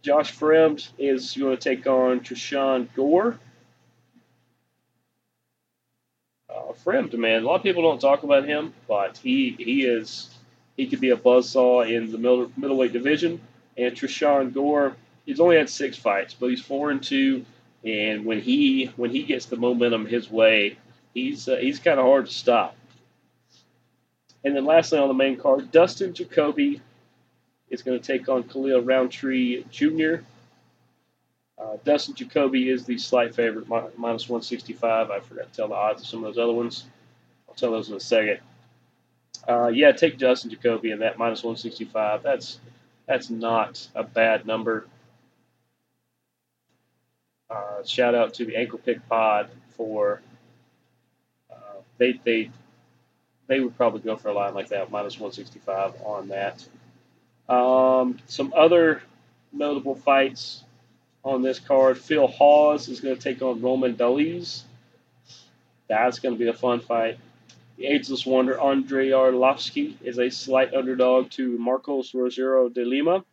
Josh 0.01 0.33
Fremd 0.33 0.87
is 0.97 1.35
going 1.35 1.57
to 1.57 1.61
take 1.61 1.85
on 1.87 2.21
Tresean 2.21 2.87
Gore. 2.95 3.37
Uh, 6.69 6.73
friend, 6.73 7.11
man. 7.17 7.43
A 7.43 7.45
lot 7.45 7.55
of 7.55 7.63
people 7.63 7.83
don't 7.83 7.99
talk 7.99 8.23
about 8.23 8.45
him, 8.45 8.73
but 8.87 9.17
he 9.17 9.55
he 9.57 9.83
is 9.83 10.29
he 10.77 10.87
could 10.87 11.01
be 11.01 11.09
a 11.09 11.17
buzzsaw 11.17 11.89
in 11.89 12.11
the 12.11 12.17
middle, 12.17 12.51
middleweight 12.55 12.93
division. 12.93 13.41
And 13.77 13.95
Tresean 13.95 14.53
Gore, 14.53 14.95
he's 15.25 15.39
only 15.39 15.57
had 15.57 15.69
six 15.69 15.97
fights, 15.97 16.33
but 16.33 16.47
he's 16.47 16.61
four 16.61 16.91
and 16.91 17.01
two. 17.01 17.45
And 17.83 18.25
when 18.25 18.39
he 18.41 18.85
when 18.97 19.09
he 19.09 19.23
gets 19.23 19.45
the 19.45 19.57
momentum 19.57 20.05
his 20.05 20.29
way, 20.29 20.77
he's 21.13 21.47
uh, 21.47 21.57
he's 21.57 21.79
kind 21.79 21.99
of 21.99 22.05
hard 22.05 22.27
to 22.27 22.31
stop. 22.31 22.75
And 24.43 24.55
then 24.55 24.65
lastly 24.65 24.99
on 24.99 25.07
the 25.07 25.13
main 25.13 25.37
card, 25.37 25.71
Dustin 25.71 26.13
Jacoby 26.13 26.81
is 27.69 27.81
going 27.81 27.99
to 27.99 28.05
take 28.05 28.29
on 28.29 28.43
Khalil 28.43 28.81
Rountree 28.81 29.63
Jr. 29.69 30.17
Uh, 31.59 31.77
Dustin 31.83 32.15
Jacoby 32.15 32.69
is 32.69 32.85
the 32.85 32.97
slight 32.97 33.35
favorite, 33.35 33.67
minus 33.67 34.29
165. 34.29 35.11
I 35.11 35.19
forgot 35.19 35.51
to 35.51 35.57
tell 35.57 35.67
the 35.67 35.75
odds 35.75 36.01
of 36.01 36.07
some 36.07 36.23
of 36.23 36.33
those 36.33 36.41
other 36.41 36.53
ones. 36.53 36.85
I'll 37.47 37.55
tell 37.55 37.71
those 37.71 37.89
in 37.89 37.95
a 37.95 37.99
second. 37.99 38.39
Uh, 39.47 39.67
yeah, 39.67 39.91
take 39.91 40.17
Dustin 40.17 40.49
Jacoby 40.49 40.91
and 40.91 41.01
that 41.01 41.17
minus 41.17 41.43
165. 41.43 42.23
That's 42.23 42.59
that's 43.07 43.29
not 43.29 43.87
a 43.95 44.03
bad 44.03 44.45
number. 44.45 44.87
Uh, 47.49 47.83
shout 47.83 48.13
out 48.13 48.35
to 48.35 48.45
the 48.45 48.55
Ankle 48.55 48.79
Pick 48.79 49.07
Pod 49.09 49.49
for 49.75 50.21
uh, 51.51 51.81
they 51.97 52.19
they 52.23 52.51
they 53.47 53.59
would 53.59 53.75
probably 53.75 54.01
go 54.01 54.15
for 54.15 54.29
a 54.29 54.33
line 54.33 54.53
like 54.53 54.69
that, 54.69 54.91
minus 54.91 55.19
165 55.19 55.95
on 56.03 56.27
that. 56.29 56.63
Um, 57.51 58.19
some 58.27 58.53
other 58.55 59.01
notable 59.51 59.95
fights 59.95 60.63
on 61.23 61.41
this 61.41 61.59
card. 61.59 61.97
Phil 61.97 62.27
Hawes 62.27 62.87
is 62.87 62.99
going 62.99 63.15
to 63.15 63.21
take 63.21 63.41
on 63.41 63.61
Roman 63.61 63.95
Dolidze. 63.95 64.63
That's 65.87 66.19
going 66.19 66.35
to 66.35 66.39
be 66.39 66.47
a 66.47 66.53
fun 66.53 66.79
fight. 66.79 67.17
The 67.77 67.85
ageless 67.87 68.25
wonder 68.25 68.59
Andrei 68.59 69.09
Arlovsky 69.09 69.95
is 70.03 70.19
a 70.19 70.29
slight 70.29 70.73
underdog 70.73 71.31
to 71.31 71.57
Marcos 71.57 72.11
Rogerio 72.11 72.73
de 72.73 72.83
Lima. 72.83 73.23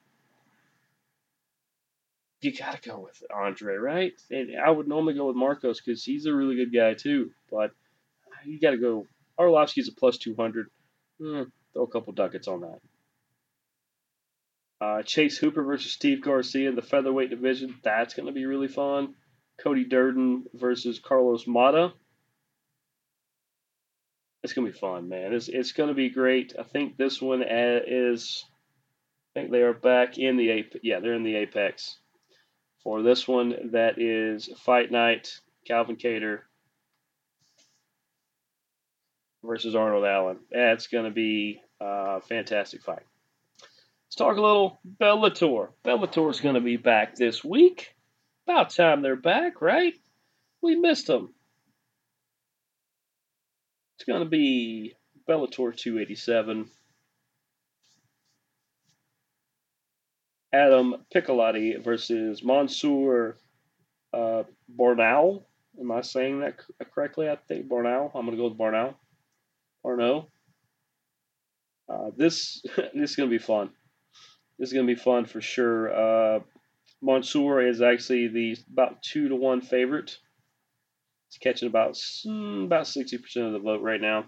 You 2.40 2.56
got 2.56 2.80
to 2.80 2.88
go 2.88 3.00
with 3.00 3.22
Andre, 3.34 3.74
right? 3.74 4.12
And 4.30 4.50
I 4.58 4.70
would 4.70 4.86
normally 4.86 5.14
go 5.14 5.26
with 5.26 5.36
Marcos 5.36 5.80
because 5.80 6.04
he's 6.04 6.26
a 6.26 6.34
really 6.34 6.54
good 6.54 6.72
guy 6.72 6.94
too. 6.94 7.32
But 7.50 7.72
you 8.44 8.60
got 8.60 8.70
to 8.70 8.78
go 8.78 9.06
Arlovsky's 9.38 9.88
a 9.88 9.92
plus 9.92 10.18
200. 10.18 10.68
Mm, 11.20 11.50
throw 11.72 11.82
a 11.82 11.86
couple 11.88 12.12
ducats 12.12 12.48
on 12.48 12.60
that. 12.60 12.80
Uh, 14.80 15.02
Chase 15.02 15.38
Hooper 15.38 15.62
versus 15.62 15.92
Steve 15.92 16.22
Garcia 16.22 16.68
in 16.68 16.76
the 16.76 16.82
featherweight 16.82 17.30
division. 17.30 17.74
That's 17.82 18.14
going 18.14 18.26
to 18.26 18.32
be 18.32 18.44
really 18.44 18.68
fun. 18.68 19.14
Cody 19.62 19.84
Durden 19.84 20.44
versus 20.52 20.98
Carlos 20.98 21.46
Mata. 21.46 21.92
It's 24.42 24.52
going 24.52 24.66
to 24.66 24.72
be 24.72 24.78
fun, 24.78 25.08
man. 25.08 25.32
It's, 25.32 25.48
it's 25.48 25.72
going 25.72 25.88
to 25.88 25.94
be 25.94 26.10
great. 26.10 26.54
I 26.58 26.62
think 26.62 26.96
this 26.96 27.20
one 27.20 27.42
uh, 27.42 27.80
is. 27.86 28.44
I 29.34 29.40
think 29.40 29.50
they 29.50 29.62
are 29.62 29.74
back 29.74 30.18
in 30.18 30.36
the 30.36 30.50
Apex. 30.50 30.80
Yeah, 30.82 31.00
they're 31.00 31.14
in 31.14 31.24
the 31.24 31.36
Apex. 31.36 31.98
For 32.82 33.02
this 33.02 33.26
one, 33.26 33.70
that 33.72 34.00
is 34.00 34.48
Fight 34.58 34.90
Night, 34.90 35.40
Calvin 35.66 35.96
Kattar 35.96 36.40
versus 39.42 39.74
Arnold 39.74 40.04
Allen. 40.04 40.38
That's 40.50 40.86
going 40.86 41.04
to 41.04 41.10
be 41.10 41.60
a 41.80 42.20
fantastic 42.20 42.82
fight. 42.82 43.02
Let's 44.06 44.16
talk 44.16 44.36
a 44.36 44.40
little 44.40 44.80
Bellator. 45.00 45.70
Bellator's 45.84 46.40
going 46.40 46.54
to 46.54 46.60
be 46.60 46.76
back 46.76 47.16
this 47.16 47.42
week. 47.42 47.94
About 48.46 48.70
time 48.70 49.02
they're 49.02 49.16
back, 49.16 49.60
right? 49.60 49.94
We 50.62 50.76
missed 50.76 51.08
them. 51.08 51.34
It's 53.96 54.04
going 54.04 54.22
to 54.22 54.28
be 54.28 54.94
Bellator 55.28 55.76
287. 55.76 56.70
Adam 60.52 61.04
Piccolotti 61.14 61.82
versus 61.82 62.44
Mansoor 62.44 63.36
uh, 64.14 64.44
Bornau. 64.74 65.42
Am 65.80 65.90
I 65.90 66.00
saying 66.02 66.40
that 66.40 66.60
correctly? 66.94 67.28
I 67.28 67.36
think 67.48 67.68
Bornau. 67.68 68.12
I'm 68.14 68.24
going 68.24 68.36
to 68.36 68.42
go 68.42 68.48
with 68.48 68.58
Bornau 68.58 68.94
or 69.82 69.96
no. 69.96 70.28
Uh, 71.88 72.10
this 72.16 72.62
this 72.94 73.10
is 73.10 73.16
gonna 73.16 73.30
be 73.30 73.38
fun. 73.38 73.70
This 74.58 74.70
is 74.70 74.72
gonna 74.72 74.86
be 74.86 74.94
fun 74.94 75.26
for 75.26 75.40
sure. 75.40 75.92
Uh, 75.92 76.40
Mansoor 77.02 77.60
is 77.60 77.82
actually 77.82 78.28
the 78.28 78.56
about 78.72 79.02
two 79.02 79.28
to 79.28 79.36
one 79.36 79.60
favorite. 79.60 80.16
He's 81.28 81.38
catching 81.38 81.68
about 81.68 81.94
mm, 81.94 82.64
about 82.64 82.86
sixty 82.86 83.18
percent 83.18 83.46
of 83.46 83.52
the 83.52 83.58
vote 83.58 83.82
right 83.82 84.00
now. 84.00 84.24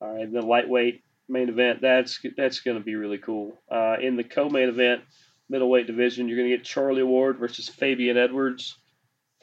All 0.00 0.14
right, 0.14 0.32
the 0.32 0.40
lightweight 0.40 1.02
main 1.28 1.48
event 1.48 1.80
that's 1.82 2.18
that's 2.36 2.60
gonna 2.60 2.80
be 2.80 2.94
really 2.94 3.18
cool. 3.18 3.58
Uh, 3.70 3.96
in 4.00 4.16
the 4.16 4.24
co-main 4.24 4.68
event, 4.68 5.02
middleweight 5.48 5.86
division, 5.86 6.28
you're 6.28 6.38
gonna 6.38 6.56
get 6.56 6.64
Charlie 6.64 7.02
Ward 7.02 7.38
versus 7.38 7.68
Fabian 7.68 8.16
Edwards. 8.16 8.78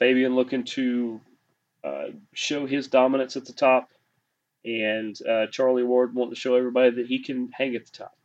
Fabian 0.00 0.34
looking 0.34 0.64
to 0.64 1.20
uh, 1.84 2.06
show 2.34 2.66
his 2.66 2.88
dominance 2.88 3.36
at 3.36 3.44
the 3.44 3.52
top 3.52 3.90
and 4.64 5.16
uh, 5.28 5.46
Charlie 5.50 5.84
Ward 5.84 6.14
wanting 6.14 6.34
to 6.34 6.40
show 6.40 6.54
everybody 6.54 6.90
that 6.90 7.06
he 7.06 7.22
can 7.22 7.50
hang 7.52 7.74
at 7.76 7.86
the 7.86 7.92
top. 7.92 8.17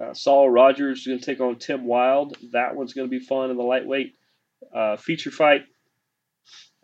Uh, 0.00 0.14
Saul 0.14 0.48
Rogers 0.48 1.00
is 1.00 1.06
going 1.06 1.18
to 1.18 1.24
take 1.24 1.40
on 1.40 1.56
Tim 1.56 1.86
Wilde. 1.86 2.36
That 2.52 2.76
one's 2.76 2.92
going 2.92 3.08
to 3.08 3.18
be 3.18 3.24
fun 3.24 3.50
in 3.50 3.56
the 3.56 3.62
lightweight 3.62 4.14
uh, 4.74 4.96
feature 4.96 5.30
fight. 5.30 5.62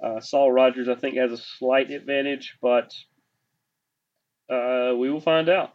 Uh, 0.02 0.20
Saul 0.20 0.50
Rogers, 0.50 0.88
I 0.88 0.96
think, 0.96 1.16
has 1.16 1.32
a 1.32 1.36
slight 1.36 1.90
advantage, 1.90 2.56
but 2.60 2.92
uh, 4.50 4.94
we 4.96 5.10
will 5.10 5.20
find 5.20 5.48
out. 5.48 5.72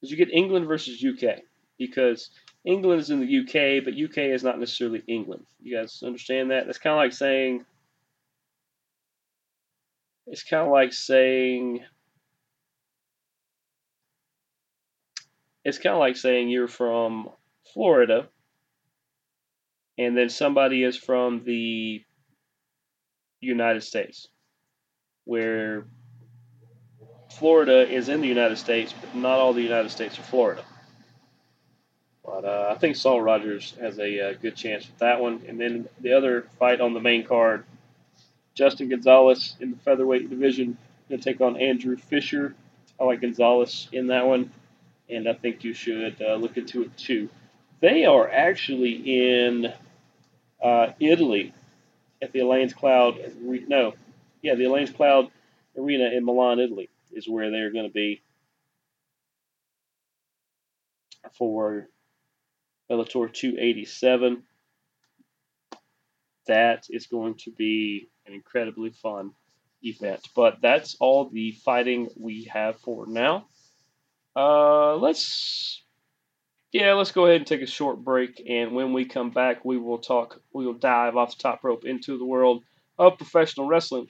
Because 0.00 0.10
you 0.10 0.16
get 0.16 0.32
England 0.32 0.66
versus 0.66 1.04
UK, 1.04 1.38
because 1.78 2.30
England 2.64 3.00
is 3.00 3.10
in 3.10 3.20
the 3.20 3.38
UK, 3.38 3.84
but 3.84 3.94
UK 3.94 4.32
is 4.32 4.44
not 4.44 4.58
necessarily 4.58 5.02
England. 5.06 5.44
You 5.60 5.76
guys 5.76 6.02
understand 6.04 6.50
that? 6.50 6.66
That's 6.66 6.78
kind 6.78 6.94
of 6.94 6.98
like 6.98 7.12
saying 7.12 7.64
it's 10.26 10.42
kind 10.42 10.66
of 10.66 10.72
like 10.72 10.92
saying 10.92 11.80
it's 15.68 15.78
kind 15.78 15.94
of 15.94 16.00
like 16.00 16.16
saying 16.16 16.48
you're 16.48 16.66
from 16.66 17.28
Florida 17.72 18.28
and 19.98 20.16
then 20.16 20.30
somebody 20.30 20.82
is 20.82 20.96
from 20.96 21.44
the 21.44 22.02
United 23.40 23.82
States 23.82 24.28
where 25.24 25.84
Florida 27.30 27.86
is 27.86 28.08
in 28.08 28.22
the 28.22 28.26
United 28.26 28.56
States, 28.56 28.94
but 28.98 29.14
not 29.14 29.38
all 29.38 29.52
the 29.52 29.62
United 29.62 29.90
States 29.90 30.18
are 30.18 30.22
Florida. 30.22 30.64
But 32.24 32.44
uh, 32.44 32.72
I 32.74 32.78
think 32.78 32.96
Saul 32.96 33.20
Rogers 33.20 33.74
has 33.78 33.98
a 33.98 34.30
uh, 34.30 34.32
good 34.40 34.56
chance 34.56 34.86
with 34.86 34.98
that 34.98 35.20
one. 35.20 35.42
And 35.46 35.60
then 35.60 35.88
the 36.00 36.14
other 36.14 36.46
fight 36.58 36.80
on 36.80 36.94
the 36.94 37.00
main 37.00 37.24
card 37.24 37.64
Justin 38.54 38.88
Gonzalez 38.88 39.54
in 39.60 39.72
the 39.72 39.76
featherweight 39.76 40.30
division 40.30 40.78
going 41.08 41.20
to 41.20 41.24
take 41.32 41.40
on 41.40 41.56
Andrew 41.56 41.96
Fisher. 41.96 42.54
I 42.98 43.04
like 43.04 43.20
Gonzalez 43.20 43.88
in 43.92 44.08
that 44.08 44.26
one, 44.26 44.50
and 45.08 45.28
I 45.28 45.32
think 45.34 45.64
you 45.64 45.74
should 45.74 46.20
uh, 46.20 46.34
look 46.34 46.56
into 46.56 46.82
it 46.82 46.96
too. 46.96 47.28
They 47.80 48.04
are 48.04 48.28
actually 48.28 48.92
in 48.92 49.72
uh, 50.62 50.92
Italy 50.98 51.52
at 52.20 52.32
the 52.32 52.40
Allianz 52.40 52.74
Cloud. 52.74 53.18
No, 53.40 53.94
yeah, 54.42 54.54
the 54.54 54.64
Allianz 54.64 54.94
Cloud 54.94 55.30
Arena 55.76 56.10
in 56.12 56.24
Milan, 56.24 56.58
Italy 56.58 56.90
is 57.12 57.28
where 57.28 57.50
they're 57.50 57.72
going 57.72 57.86
to 57.86 57.92
be 57.92 58.22
for 61.36 61.88
Bellator 62.90 63.32
287. 63.32 64.42
That 66.46 66.86
is 66.88 67.06
going 67.06 67.34
to 67.44 67.50
be 67.50 68.08
an 68.26 68.32
incredibly 68.32 68.90
fun 68.90 69.32
event. 69.82 70.26
But 70.34 70.58
that's 70.62 70.96
all 70.98 71.28
the 71.28 71.52
fighting 71.52 72.08
we 72.16 72.50
have 72.52 72.80
for 72.80 73.06
now. 73.06 73.46
Uh, 74.38 74.96
let's 74.98 75.82
yeah, 76.70 76.92
let's 76.92 77.10
go 77.10 77.26
ahead 77.26 77.38
and 77.38 77.46
take 77.46 77.60
a 77.60 77.66
short 77.66 78.04
break, 78.04 78.40
and 78.48 78.72
when 78.72 78.92
we 78.92 79.04
come 79.04 79.30
back, 79.30 79.64
we 79.64 79.78
will 79.78 79.98
talk. 79.98 80.40
We 80.52 80.64
will 80.64 80.74
dive 80.74 81.16
off 81.16 81.36
the 81.36 81.42
top 81.42 81.64
rope 81.64 81.84
into 81.84 82.16
the 82.16 82.24
world 82.24 82.62
of 83.00 83.18
professional 83.18 83.66
wrestling. 83.66 84.06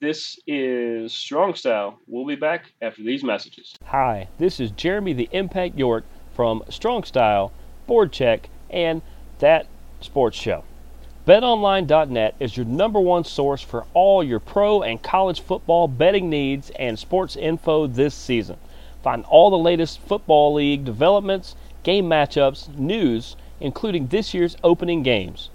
This 0.00 0.36
is 0.48 1.12
Strong 1.12 1.54
Style. 1.54 2.00
We'll 2.08 2.26
be 2.26 2.34
back 2.34 2.72
after 2.82 3.04
these 3.04 3.22
messages. 3.22 3.76
Hi, 3.84 4.26
this 4.38 4.58
is 4.58 4.72
Jeremy 4.72 5.12
the 5.12 5.28
Impact 5.30 5.78
York 5.78 6.04
from 6.34 6.64
Strong 6.70 7.04
Style, 7.04 7.52
Board 7.86 8.10
Check, 8.10 8.50
and 8.70 9.00
That 9.38 9.68
Sports 10.00 10.36
Show. 10.36 10.64
BetOnline.net 11.24 12.34
is 12.40 12.56
your 12.56 12.66
number 12.66 12.98
one 12.98 13.22
source 13.22 13.62
for 13.62 13.86
all 13.94 14.24
your 14.24 14.40
pro 14.40 14.82
and 14.82 15.00
college 15.00 15.40
football 15.40 15.86
betting 15.86 16.28
needs 16.28 16.70
and 16.70 16.98
sports 16.98 17.36
info 17.36 17.86
this 17.86 18.14
season. 18.16 18.56
Find 19.02 19.24
all 19.26 19.50
the 19.50 19.58
latest 19.58 20.00
football 20.00 20.54
league 20.54 20.84
developments, 20.84 21.54
game 21.82 22.06
matchups, 22.06 22.76
news, 22.76 23.36
including 23.60 24.08
this 24.08 24.34
year's 24.34 24.56
opening 24.62 25.02
games. 25.02 25.50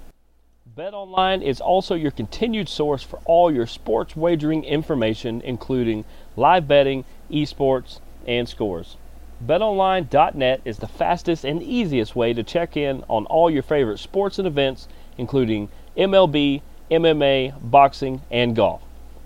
BetOnline 0.76 1.44
is 1.44 1.62
also 1.62 1.94
your 1.94 2.10
continued 2.10 2.68
source 2.68 3.04
for 3.04 3.20
all 3.26 3.52
your 3.52 3.68
sports 3.68 4.16
wagering 4.16 4.64
information, 4.64 5.42
including 5.42 6.04
live 6.36 6.68
betting, 6.68 7.06
esports, 7.30 8.00
and 8.26 8.50
scores. 8.50 8.98
BetOnline.net 9.46 10.62
is 10.66 10.78
the 10.78 10.88
fastest 10.88 11.44
and 11.44 11.62
easiest 11.62 12.16
way 12.16 12.34
to 12.34 12.44
check 12.44 12.78
in 12.78 13.04
on 13.10 13.26
all 13.26 13.50
your 13.52 13.62
favorite 13.62 14.00
sports 14.00 14.40
and 14.40 14.48
events, 14.48 14.88
including 15.18 15.70
MLB, 15.98 16.62
MMA, 16.90 17.54
boxing, 17.62 18.22
and 18.32 18.56
golf. 18.56 18.82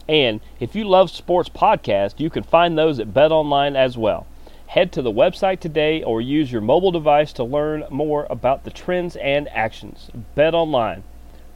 And 0.07 0.39
if 0.59 0.75
you 0.75 0.85
love 0.85 1.11
sports 1.11 1.49
podcasts, 1.49 2.19
you 2.19 2.29
can 2.29 2.43
find 2.43 2.77
those 2.77 2.99
at 2.99 3.13
BetOnline 3.13 3.75
as 3.75 3.97
well. 3.97 4.27
Head 4.67 4.91
to 4.93 5.01
the 5.01 5.11
website 5.11 5.59
today 5.59 6.03
or 6.03 6.21
use 6.21 6.51
your 6.51 6.61
mobile 6.61 6.91
device 6.91 7.33
to 7.33 7.43
learn 7.43 7.85
more 7.89 8.27
about 8.29 8.63
the 8.63 8.71
trends 8.71 9.15
and 9.15 9.47
actions. 9.49 10.09
BetOnline, 10.35 11.03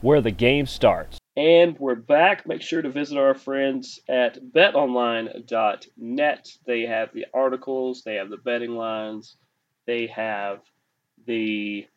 where 0.02 0.22
the 0.22 0.32
game 0.32 0.66
starts. 0.66 1.18
And 1.38 1.80
we're 1.80 1.96
back. 1.96 2.46
Make 2.46 2.62
sure 2.62 2.82
to 2.82 2.90
visit 2.90 3.18
our 3.18 3.34
friends 3.34 4.02
at 4.10 4.38
betonline.net. 4.44 6.48
They 6.66 6.82
have 6.82 7.14
the 7.14 7.26
articles, 7.34 8.04
they 8.04 8.16
have 8.16 8.30
the 8.30 8.38
betting 8.38 8.76
lines, 8.76 9.38
they 9.88 10.08
have 10.08 10.60
the 11.26 11.88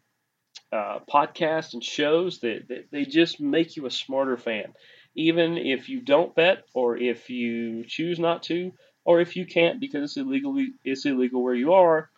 uh, 0.72 1.00
podcasts 1.12 1.74
and 1.74 1.82
shows 1.82 2.38
that, 2.40 2.68
that 2.68 2.86
they 2.92 3.04
just 3.04 3.40
make 3.40 3.76
you 3.76 3.86
a 3.86 3.90
smarter 3.90 4.36
fan. 4.36 4.72
Even 5.14 5.56
if 5.56 5.88
you 5.88 6.00
don't 6.00 6.34
bet, 6.34 6.64
or 6.74 6.96
if 6.96 7.30
you 7.30 7.84
choose 7.84 8.18
not 8.18 8.42
to, 8.44 8.72
or 9.04 9.20
if 9.20 9.36
you 9.36 9.46
can't 9.46 9.80
because 9.80 10.02
it's 10.02 10.16
illegal, 10.16 10.56
it's 10.84 11.06
illegal 11.06 11.42
where 11.42 11.54
you 11.54 11.74
are. 11.74 12.10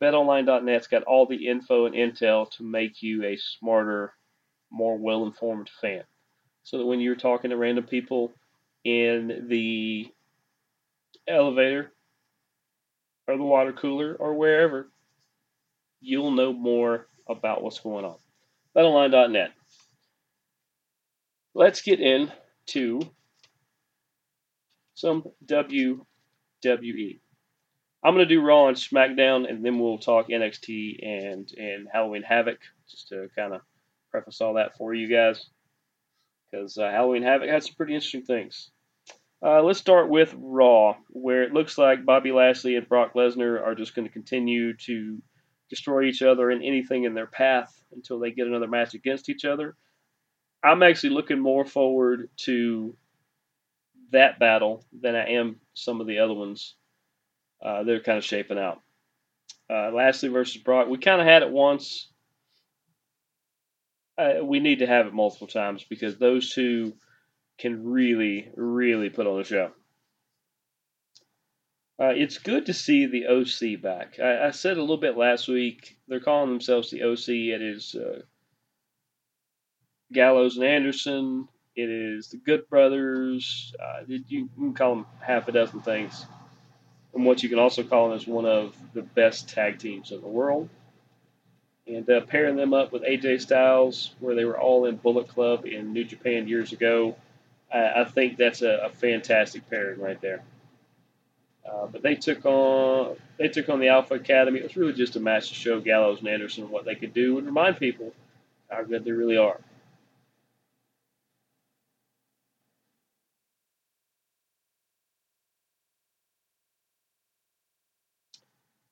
BetOnline.net's 0.00 0.86
got 0.86 1.02
all 1.02 1.26
the 1.26 1.48
info 1.48 1.86
and 1.86 1.94
intel 1.94 2.50
to 2.52 2.62
make 2.62 3.02
you 3.02 3.24
a 3.24 3.36
smarter, 3.36 4.14
more 4.70 4.96
well-informed 4.96 5.68
fan. 5.80 6.04
So 6.62 6.78
that 6.78 6.86
when 6.86 7.00
you're 7.00 7.16
talking 7.16 7.50
to 7.50 7.56
random 7.56 7.84
people 7.84 8.32
in 8.84 9.46
the 9.48 10.06
elevator 11.26 11.92
or 13.26 13.36
the 13.36 13.42
water 13.42 13.72
cooler 13.72 14.14
or 14.14 14.34
wherever, 14.34 14.88
you'll 16.00 16.30
know 16.30 16.52
more 16.52 17.06
about 17.28 17.62
what's 17.62 17.80
going 17.80 18.04
on. 18.04 18.16
BetOnline.net. 18.76 19.52
Let's 21.54 21.82
get 21.82 22.00
into 22.00 23.00
some 24.94 25.24
WWE. 25.46 27.20
I'm 28.02 28.14
going 28.14 28.28
to 28.28 28.34
do 28.34 28.42
Raw 28.42 28.68
and 28.68 28.76
SmackDown, 28.76 29.48
and 29.48 29.64
then 29.64 29.78
we'll 29.78 29.98
talk 29.98 30.28
NXT 30.28 31.04
and 31.04 31.50
and 31.56 31.88
Halloween 31.92 32.22
Havoc, 32.22 32.58
just 32.88 33.08
to 33.08 33.28
kind 33.34 33.54
of 33.54 33.60
preface 34.10 34.40
all 34.40 34.54
that 34.54 34.76
for 34.76 34.94
you 34.94 35.08
guys, 35.08 35.46
because 36.50 36.78
uh, 36.78 36.90
Halloween 36.90 37.22
Havoc 37.22 37.48
had 37.48 37.64
some 37.64 37.74
pretty 37.74 37.94
interesting 37.94 38.22
things. 38.22 38.70
Uh, 39.44 39.62
let's 39.62 39.78
start 39.78 40.08
with 40.08 40.34
Raw, 40.36 40.96
where 41.10 41.44
it 41.44 41.52
looks 41.52 41.78
like 41.78 42.04
Bobby 42.04 42.32
Lashley 42.32 42.76
and 42.76 42.88
Brock 42.88 43.14
Lesnar 43.14 43.64
are 43.64 43.74
just 43.74 43.94
going 43.94 44.06
to 44.06 44.12
continue 44.12 44.76
to 44.78 45.22
destroy 45.70 46.04
each 46.04 46.22
other 46.22 46.50
and 46.50 46.64
anything 46.64 47.04
in 47.04 47.14
their 47.14 47.26
path 47.26 47.84
until 47.92 48.18
they 48.18 48.32
get 48.32 48.46
another 48.48 48.66
match 48.66 48.94
against 48.94 49.28
each 49.28 49.44
other. 49.44 49.76
I'm 50.62 50.82
actually 50.82 51.10
looking 51.10 51.38
more 51.38 51.64
forward 51.64 52.30
to 52.38 52.96
that 54.10 54.38
battle 54.38 54.84
than 54.98 55.14
I 55.14 55.30
am 55.32 55.56
some 55.74 56.00
of 56.00 56.06
the 56.06 56.18
other 56.18 56.34
ones. 56.34 56.74
Uh, 57.62 57.82
they're 57.84 58.00
kind 58.00 58.18
of 58.18 58.24
shaping 58.24 58.58
out. 58.58 58.80
Uh, 59.70 59.90
Lashley 59.92 60.30
versus 60.30 60.62
Brock, 60.62 60.88
we 60.88 60.98
kind 60.98 61.20
of 61.20 61.26
had 61.26 61.42
it 61.42 61.50
once. 61.50 62.08
Uh, 64.16 64.42
we 64.42 64.60
need 64.60 64.80
to 64.80 64.86
have 64.86 65.06
it 65.06 65.14
multiple 65.14 65.46
times 65.46 65.84
because 65.88 66.16
those 66.16 66.52
two 66.52 66.94
can 67.58 67.84
really, 67.84 68.50
really 68.56 69.10
put 69.10 69.26
on 69.26 69.40
a 69.40 69.44
show. 69.44 69.70
Uh, 72.00 72.12
it's 72.14 72.38
good 72.38 72.66
to 72.66 72.74
see 72.74 73.06
the 73.06 73.26
OC 73.26 73.82
back. 73.82 74.18
I, 74.20 74.46
I, 74.46 74.50
said 74.52 74.76
a 74.76 74.80
little 74.80 74.98
bit 74.98 75.16
last 75.16 75.48
week. 75.48 75.98
They're 76.06 76.20
calling 76.20 76.50
themselves 76.50 76.90
the 76.90 77.02
OC. 77.02 77.28
It 77.28 77.60
is 77.60 77.96
uh, 77.96 78.20
Gallows 80.12 80.56
and 80.56 80.64
Anderson. 80.64 81.48
It 81.76 81.88
is 81.88 82.28
the 82.28 82.38
Good 82.38 82.68
Brothers. 82.68 83.72
Uh, 83.80 84.02
you 84.06 84.48
can 84.56 84.74
call 84.74 84.96
them 84.96 85.06
half 85.20 85.48
a 85.48 85.52
dozen 85.52 85.80
things. 85.80 86.26
And 87.14 87.24
what 87.24 87.42
you 87.42 87.48
can 87.48 87.58
also 87.58 87.82
call 87.82 88.08
them 88.08 88.18
is 88.18 88.26
one 88.26 88.46
of 88.46 88.76
the 88.94 89.02
best 89.02 89.48
tag 89.48 89.78
teams 89.78 90.10
in 90.10 90.20
the 90.20 90.26
world. 90.26 90.68
And 91.86 92.08
uh, 92.10 92.20
pairing 92.22 92.56
them 92.56 92.74
up 92.74 92.92
with 92.92 93.02
AJ 93.02 93.42
Styles, 93.42 94.14
where 94.20 94.34
they 94.34 94.44
were 94.44 94.58
all 94.58 94.84
in 94.84 94.96
Bullet 94.96 95.28
Club 95.28 95.64
in 95.64 95.92
New 95.92 96.04
Japan 96.04 96.48
years 96.48 96.72
ago, 96.72 97.16
I, 97.72 98.02
I 98.02 98.04
think 98.04 98.36
that's 98.36 98.62
a, 98.62 98.86
a 98.86 98.90
fantastic 98.90 99.68
pairing 99.70 100.00
right 100.00 100.20
there. 100.20 100.42
Uh, 101.68 101.86
but 101.86 102.02
they 102.02 102.14
took 102.14 102.44
on 102.46 103.16
they 103.36 103.48
took 103.48 103.68
on 103.68 103.78
the 103.80 103.88
Alpha 103.88 104.14
Academy. 104.14 104.58
It 104.58 104.64
was 104.64 104.76
really 104.76 104.94
just 104.94 105.16
a 105.16 105.20
match 105.20 105.48
to 105.48 105.54
show 105.54 105.80
Gallows 105.80 106.20
and 106.20 106.28
Anderson 106.28 106.70
what 106.70 106.84
they 106.84 106.94
could 106.94 107.12
do 107.12 107.38
and 107.38 107.46
remind 107.46 107.78
people 107.78 108.12
how 108.70 108.82
good 108.84 109.04
they 109.04 109.12
really 109.12 109.36
are. 109.36 109.60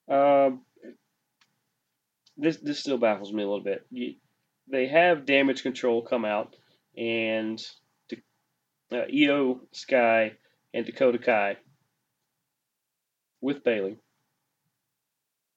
Um, 0.08 0.62
this 2.36 2.58
this 2.58 2.78
still 2.78 2.98
baffles 2.98 3.32
me 3.32 3.42
a 3.42 3.46
little 3.46 3.64
bit. 3.64 3.86
You, 3.90 4.14
they 4.70 4.86
have 4.88 5.26
damage 5.26 5.62
control 5.62 6.02
come 6.02 6.24
out, 6.24 6.54
and 6.96 7.60
uh, 8.92 9.06
Iyo 9.12 9.60
Sky 9.72 10.32
and 10.74 10.86
Dakota 10.86 11.18
Kai 11.18 11.56
with 13.40 13.64
Bayley, 13.64 13.96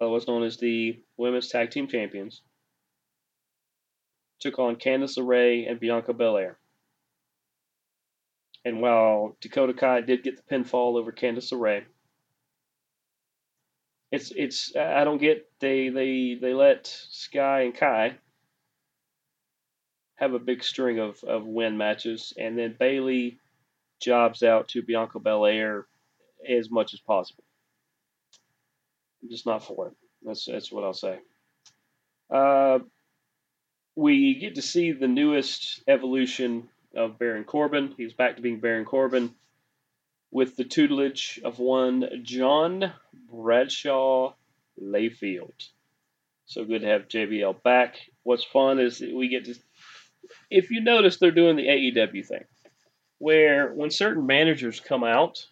uh, 0.01 0.07
what's 0.07 0.27
known 0.27 0.43
as 0.43 0.57
the 0.57 0.99
Women's 1.17 1.49
Tag 1.49 1.71
Team 1.71 1.87
Champions, 1.87 2.41
took 4.39 4.59
on 4.59 4.75
Candice 4.75 5.17
LeRae 5.17 5.69
and 5.69 5.79
Bianca 5.79 6.13
Belair. 6.13 6.57
And 8.65 8.81
while 8.81 9.37
Dakota 9.41 9.73
Kai 9.73 10.01
did 10.01 10.23
get 10.23 10.37
the 10.37 10.55
pinfall 10.55 10.97
over 10.97 11.11
Candice 11.11 11.51
LeRae, 11.51 11.83
it's 14.11 14.31
it's 14.35 14.75
I 14.75 15.03
don't 15.03 15.19
get 15.19 15.47
they 15.59 15.89
they 15.89 16.37
they 16.39 16.53
let 16.53 16.87
Sky 16.87 17.61
and 17.61 17.75
Kai 17.75 18.17
have 20.15 20.33
a 20.33 20.39
big 20.39 20.63
string 20.63 20.99
of, 20.99 21.23
of 21.23 21.45
win 21.45 21.77
matches, 21.77 22.33
and 22.37 22.57
then 22.57 22.75
Bayley 22.77 23.39
jobs 24.01 24.43
out 24.43 24.67
to 24.69 24.81
Bianca 24.81 25.19
Belair 25.19 25.85
as 26.47 26.69
much 26.69 26.93
as 26.93 26.99
possible. 26.99 27.43
I'm 29.21 29.29
just 29.29 29.45
not 29.45 29.63
for 29.63 29.87
it. 29.87 29.93
That's 30.23 30.45
that's 30.45 30.71
what 30.71 30.83
I'll 30.83 30.93
say. 30.93 31.19
Uh, 32.29 32.79
we 33.95 34.35
get 34.35 34.55
to 34.55 34.61
see 34.61 34.91
the 34.91 35.07
newest 35.07 35.83
evolution 35.87 36.67
of 36.95 37.19
Baron 37.19 37.43
Corbin. 37.43 37.93
He's 37.95 38.13
back 38.13 38.35
to 38.35 38.41
being 38.41 38.59
Baron 38.59 38.85
Corbin 38.85 39.33
with 40.31 40.55
the 40.55 40.63
tutelage 40.63 41.39
of 41.43 41.59
one 41.59 42.23
John 42.23 42.93
Bradshaw 43.31 44.33
Layfield. 44.81 45.69
So 46.45 46.65
good 46.65 46.81
to 46.81 46.87
have 46.87 47.07
JBL 47.07 47.61
back. 47.63 47.97
What's 48.23 48.43
fun 48.43 48.79
is 48.79 49.01
we 49.01 49.27
get 49.27 49.45
to, 49.45 49.55
if 50.49 50.71
you 50.71 50.81
notice, 50.81 51.17
they're 51.17 51.31
doing 51.31 51.55
the 51.55 51.67
AEW 51.67 52.25
thing, 52.25 52.43
where 53.17 53.71
when 53.73 53.91
certain 53.91 54.25
managers 54.25 54.79
come 54.79 55.03
out, 55.03 55.45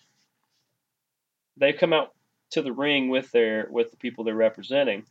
they 1.58 1.74
come 1.74 1.94
out 1.94 2.13
to 2.52 2.62
the 2.62 2.72
ring 2.74 3.10
with 3.10 3.32
their 3.32 3.68
with 3.70 3.92
the 3.92 3.98
people 3.98 4.24
they're 4.24 4.36
representing, 4.36 5.06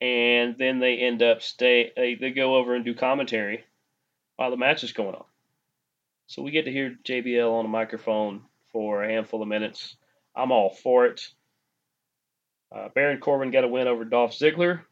and 0.00 0.56
then 0.56 0.78
they 0.78 0.96
end 0.96 1.22
up 1.22 1.42
stay 1.42 1.92
they, 1.96 2.14
they 2.14 2.30
go 2.30 2.56
over 2.56 2.74
and 2.74 2.84
do 2.84 2.94
commentary 2.94 3.64
while 4.36 4.50
the 4.50 4.56
match 4.56 4.82
is 4.82 4.92
going 4.92 5.14
on. 5.14 5.24
So 6.30 6.42
we 6.42 6.52
get 6.52 6.66
to 6.66 6.70
hear 6.70 6.96
JBL 7.04 7.50
on 7.50 7.64
a 7.64 7.68
microphone 7.68 8.42
for 8.70 9.02
a 9.02 9.08
handful 9.08 9.42
of 9.42 9.48
minutes. 9.48 9.96
I'm 10.36 10.52
all 10.52 10.70
for 10.70 11.06
it. 11.06 11.26
Uh, 12.70 12.86
Baron 12.94 13.18
Corbin 13.18 13.50
got 13.50 13.64
a 13.64 13.68
win 13.68 13.88
over 13.88 14.04
Dolph 14.04 14.30
Ziggler. 14.30 14.82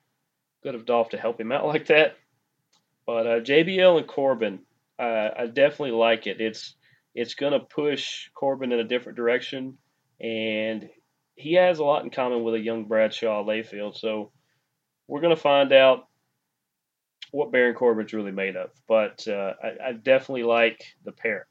Good 0.64 0.74
of 0.74 0.84
Dolph 0.84 1.10
to 1.10 1.16
help 1.16 1.40
him 1.40 1.52
out 1.52 1.64
like 1.72 1.86
that. 1.86 2.16
But 3.06 3.26
uh, 3.28 3.40
JBL 3.40 3.98
and 3.98 4.08
Corbin, 4.08 4.58
uh, 4.98 5.28
I 5.38 5.46
definitely 5.46 5.92
like 5.92 6.26
it. 6.26 6.40
It's 6.40 6.74
it's 7.14 7.34
going 7.34 7.52
to 7.52 7.60
push 7.60 8.30
Corbin 8.34 8.72
in 8.72 8.80
a 8.80 8.84
different 8.84 9.14
direction 9.14 9.78
and 10.20 10.90
he 11.36 11.54
has 11.54 11.78
a 11.78 11.84
lot 11.84 12.02
in 12.02 12.10
common 12.10 12.42
with 12.42 12.54
a 12.54 12.60
young 12.60 12.86
Bradshaw 12.86 13.44
Layfield. 13.44 13.96
So 13.96 14.32
we're 15.06 15.20
going 15.20 15.36
to 15.36 15.40
find 15.40 15.72
out 15.72 16.08
what 17.30 17.52
Baron 17.52 17.74
Corbin's 17.74 18.12
really 18.12 18.32
made 18.32 18.56
of. 18.56 18.70
But 18.86 19.26
uh, 19.28 19.54
I, 19.62 19.88
I, 19.88 19.92
definitely 19.92 20.44
like 20.44 20.84
the 21.04 21.12
pair. 21.12 21.46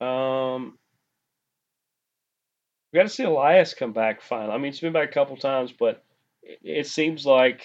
Um, 0.00 0.78
we 2.92 2.98
got 2.98 3.04
to 3.04 3.08
see 3.08 3.24
Elias 3.24 3.74
come 3.74 3.92
back 3.92 4.22
finally. 4.22 4.54
I 4.54 4.58
mean, 4.58 4.72
he's 4.72 4.80
been 4.80 4.92
back 4.92 5.10
a 5.10 5.12
couple 5.12 5.36
times, 5.36 5.72
but 5.78 6.04
it, 6.42 6.60
it 6.62 6.86
seems 6.86 7.26
like 7.26 7.64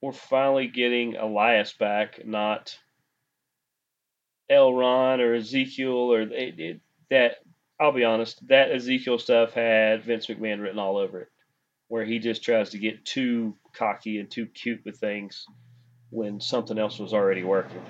we're 0.00 0.12
finally 0.12 0.66
getting 0.66 1.16
Elias 1.16 1.72
back, 1.72 2.26
not 2.26 2.76
Elron 4.50 5.20
or 5.20 5.34
Ezekiel 5.34 6.12
or 6.12 6.22
it, 6.22 6.58
it, 6.58 6.80
that. 7.10 7.36
I'll 7.78 7.92
be 7.92 8.04
honest, 8.04 8.46
that 8.48 8.70
Ezekiel 8.72 9.18
stuff 9.18 9.54
had 9.54 10.04
Vince 10.04 10.26
McMahon 10.26 10.60
written 10.60 10.78
all 10.78 10.98
over 10.98 11.22
it, 11.22 11.28
where 11.90 12.04
he 12.04 12.20
just 12.20 12.44
tries 12.44 12.70
to 12.70 12.78
get 12.78 13.04
too 13.04 13.52
cocky 13.72 14.20
and 14.20 14.30
too 14.30 14.46
cute 14.46 14.80
with 14.84 14.96
things 14.96 15.44
when 16.10 16.40
something 16.40 16.78
else 16.78 17.00
was 17.00 17.12
already 17.12 17.42
working. 17.42 17.82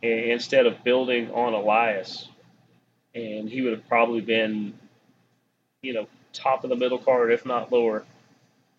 And 0.00 0.20
instead 0.30 0.64
of 0.64 0.84
building 0.84 1.28
on 1.32 1.52
Elias, 1.52 2.28
and 3.16 3.48
he 3.48 3.60
would 3.62 3.72
have 3.72 3.88
probably 3.88 4.20
been, 4.20 4.78
you 5.82 5.92
know, 5.92 6.06
top 6.32 6.62
of 6.62 6.70
the 6.70 6.76
middle 6.76 6.98
card, 6.98 7.32
if 7.32 7.44
not 7.44 7.72
lower, 7.72 8.04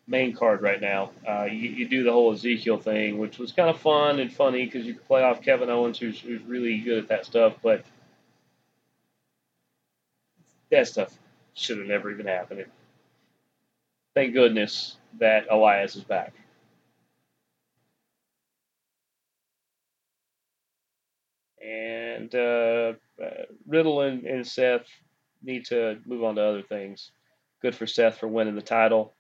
main 0.07 0.33
card 0.33 0.61
right 0.61 0.79
now. 0.79 1.11
Uh, 1.27 1.43
you, 1.43 1.69
you, 1.69 1.87
do 1.89 2.05
the 2.05 2.13
whole 2.13 2.31
Ezekiel 2.31 2.77
thing, 2.77 3.17
which 3.17 3.37
was 3.37 3.51
kind 3.51 3.69
of 3.69 3.77
fun 3.81 4.21
and 4.21 4.31
funny 4.31 4.63
because 4.63 4.85
you 4.85 4.93
could 4.93 5.05
play 5.07 5.23
off 5.23 5.41
Kevin 5.41 5.69
Owens, 5.69 5.99
who's, 5.99 6.21
who's 6.21 6.41
really 6.43 6.77
good 6.77 6.99
at 6.99 7.09
that 7.09 7.25
stuff, 7.25 7.55
but 7.61 7.83
that 10.71 10.87
stuff 10.87 11.13
should 11.53 11.79
have 11.79 11.87
never 11.87 12.09
even 12.09 12.27
happened. 12.27 12.63
Thank 14.15 14.33
goodness 14.33 14.97
that 15.19 15.47
Elias 15.49 15.95
is 15.95 16.03
back. 16.03 16.33
And 21.65 22.33
uh, 22.35 22.93
Riddle 23.65 24.01
and, 24.01 24.25
and 24.25 24.45
Seth 24.45 24.85
need 25.41 25.65
to 25.67 25.97
move 26.05 26.23
on 26.23 26.35
to 26.35 26.43
other 26.43 26.61
things. 26.61 27.11
Good 27.61 27.75
for 27.75 27.87
Seth 27.87 28.17
for 28.17 28.27
winning 28.27 28.55
the 28.55 28.61
title. 28.61 29.13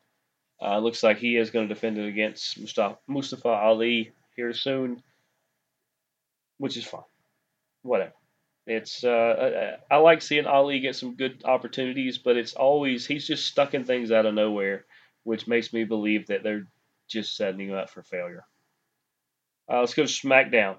Uh, 0.61 0.79
looks 0.79 1.03
like 1.03 1.17
he 1.17 1.37
is 1.37 1.49
going 1.49 1.67
to 1.67 1.73
defend 1.73 1.97
it 1.97 2.07
against 2.07 2.59
Mustafa, 2.59 2.97
Mustafa 3.07 3.49
Ali 3.49 4.11
here 4.35 4.53
soon, 4.53 5.01
which 6.57 6.77
is 6.77 6.85
fine. 6.85 7.01
Whatever. 7.81 8.13
It's 8.65 9.03
uh, 9.03 9.77
I, 9.89 9.95
I 9.95 9.97
like 9.97 10.21
seeing 10.21 10.45
Ali 10.45 10.79
get 10.79 10.95
some 10.95 11.15
good 11.15 11.43
opportunities, 11.43 12.17
but 12.17 12.37
it's 12.37 12.53
always 12.53 13.05
he's 13.05 13.27
just 13.27 13.45
stuck 13.45 13.73
in 13.73 13.83
things 13.83 14.11
out 14.11 14.25
of 14.25 14.33
nowhere, 14.33 14.85
which 15.23 15.47
makes 15.47 15.73
me 15.73 15.83
believe 15.83 16.27
that 16.27 16.43
they're 16.43 16.67
just 17.09 17.35
setting 17.35 17.69
him 17.69 17.75
up 17.75 17.89
for 17.89 18.03
failure. 18.03 18.45
Uh, 19.69 19.79
let's 19.79 19.93
go 19.93 20.05
to 20.05 20.11
SmackDown. 20.11 20.77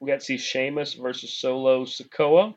We 0.00 0.08
got 0.08 0.20
to 0.20 0.24
see 0.24 0.38
Sheamus 0.38 0.94
versus 0.94 1.32
Solo 1.32 1.84
Sikoa. 1.84 2.54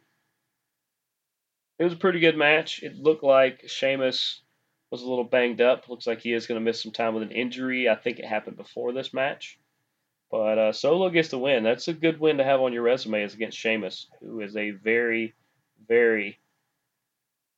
It 1.80 1.84
was 1.84 1.94
a 1.94 1.98
pretty 1.98 2.20
good 2.20 2.38
match. 2.38 2.82
It 2.84 2.98
looked 2.98 3.24
like 3.24 3.68
Sheamus 3.68 4.42
was 4.90 5.02
a 5.02 5.10
little 5.10 5.24
banged 5.24 5.60
up. 5.60 5.90
Looks 5.90 6.08
like 6.08 6.22
he 6.22 6.34
is 6.34 6.48
going 6.48 6.60
to 6.60 6.64
miss 6.64 6.82
some 6.82 6.92
time 6.92 7.14
with 7.14 7.24
an 7.24 7.32
injury. 7.32 7.90
I 7.90 7.96
think 7.96 8.20
it 8.20 8.26
happened 8.26 8.58
before 8.58 8.94
this 8.94 9.14
match. 9.14 9.60
But 10.34 10.58
uh, 10.58 10.74
Solo 10.74 11.12
gets 11.12 11.30
the 11.30 11.38
win. 11.38 11.64
That's 11.64 11.88
a 11.90 11.94
good 11.94 12.20
win 12.20 12.40
to 12.40 12.44
have 12.44 12.60
on 12.60 12.74
your 12.74 12.82
resume 12.82 13.22
is 13.22 13.36
against 13.36 13.56
Sheamus, 13.56 14.08
who 14.20 14.42
is 14.42 14.58
a 14.58 14.72
very, 14.72 15.36
very, 15.88 16.40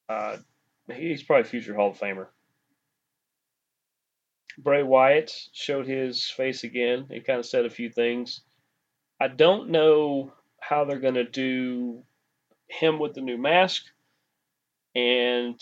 uh, 0.09 0.35
he's 0.93 1.23
probably 1.23 1.45
future 1.45 1.73
Hall 1.73 1.91
of 1.91 1.97
Famer. 1.97 2.27
Bray 4.57 4.83
Wyatt 4.83 5.31
showed 5.53 5.87
his 5.87 6.25
face 6.25 6.65
again. 6.65 7.05
He 7.09 7.21
kind 7.21 7.39
of 7.39 7.45
said 7.45 7.63
a 7.63 7.69
few 7.69 7.89
things. 7.89 8.41
I 9.21 9.29
don't 9.29 9.69
know 9.69 10.33
how 10.59 10.83
they're 10.83 10.99
going 10.99 11.13
to 11.13 11.23
do 11.23 12.03
him 12.67 12.99
with 12.99 13.13
the 13.13 13.21
new 13.21 13.37
mask 13.37 13.83
and 14.93 15.57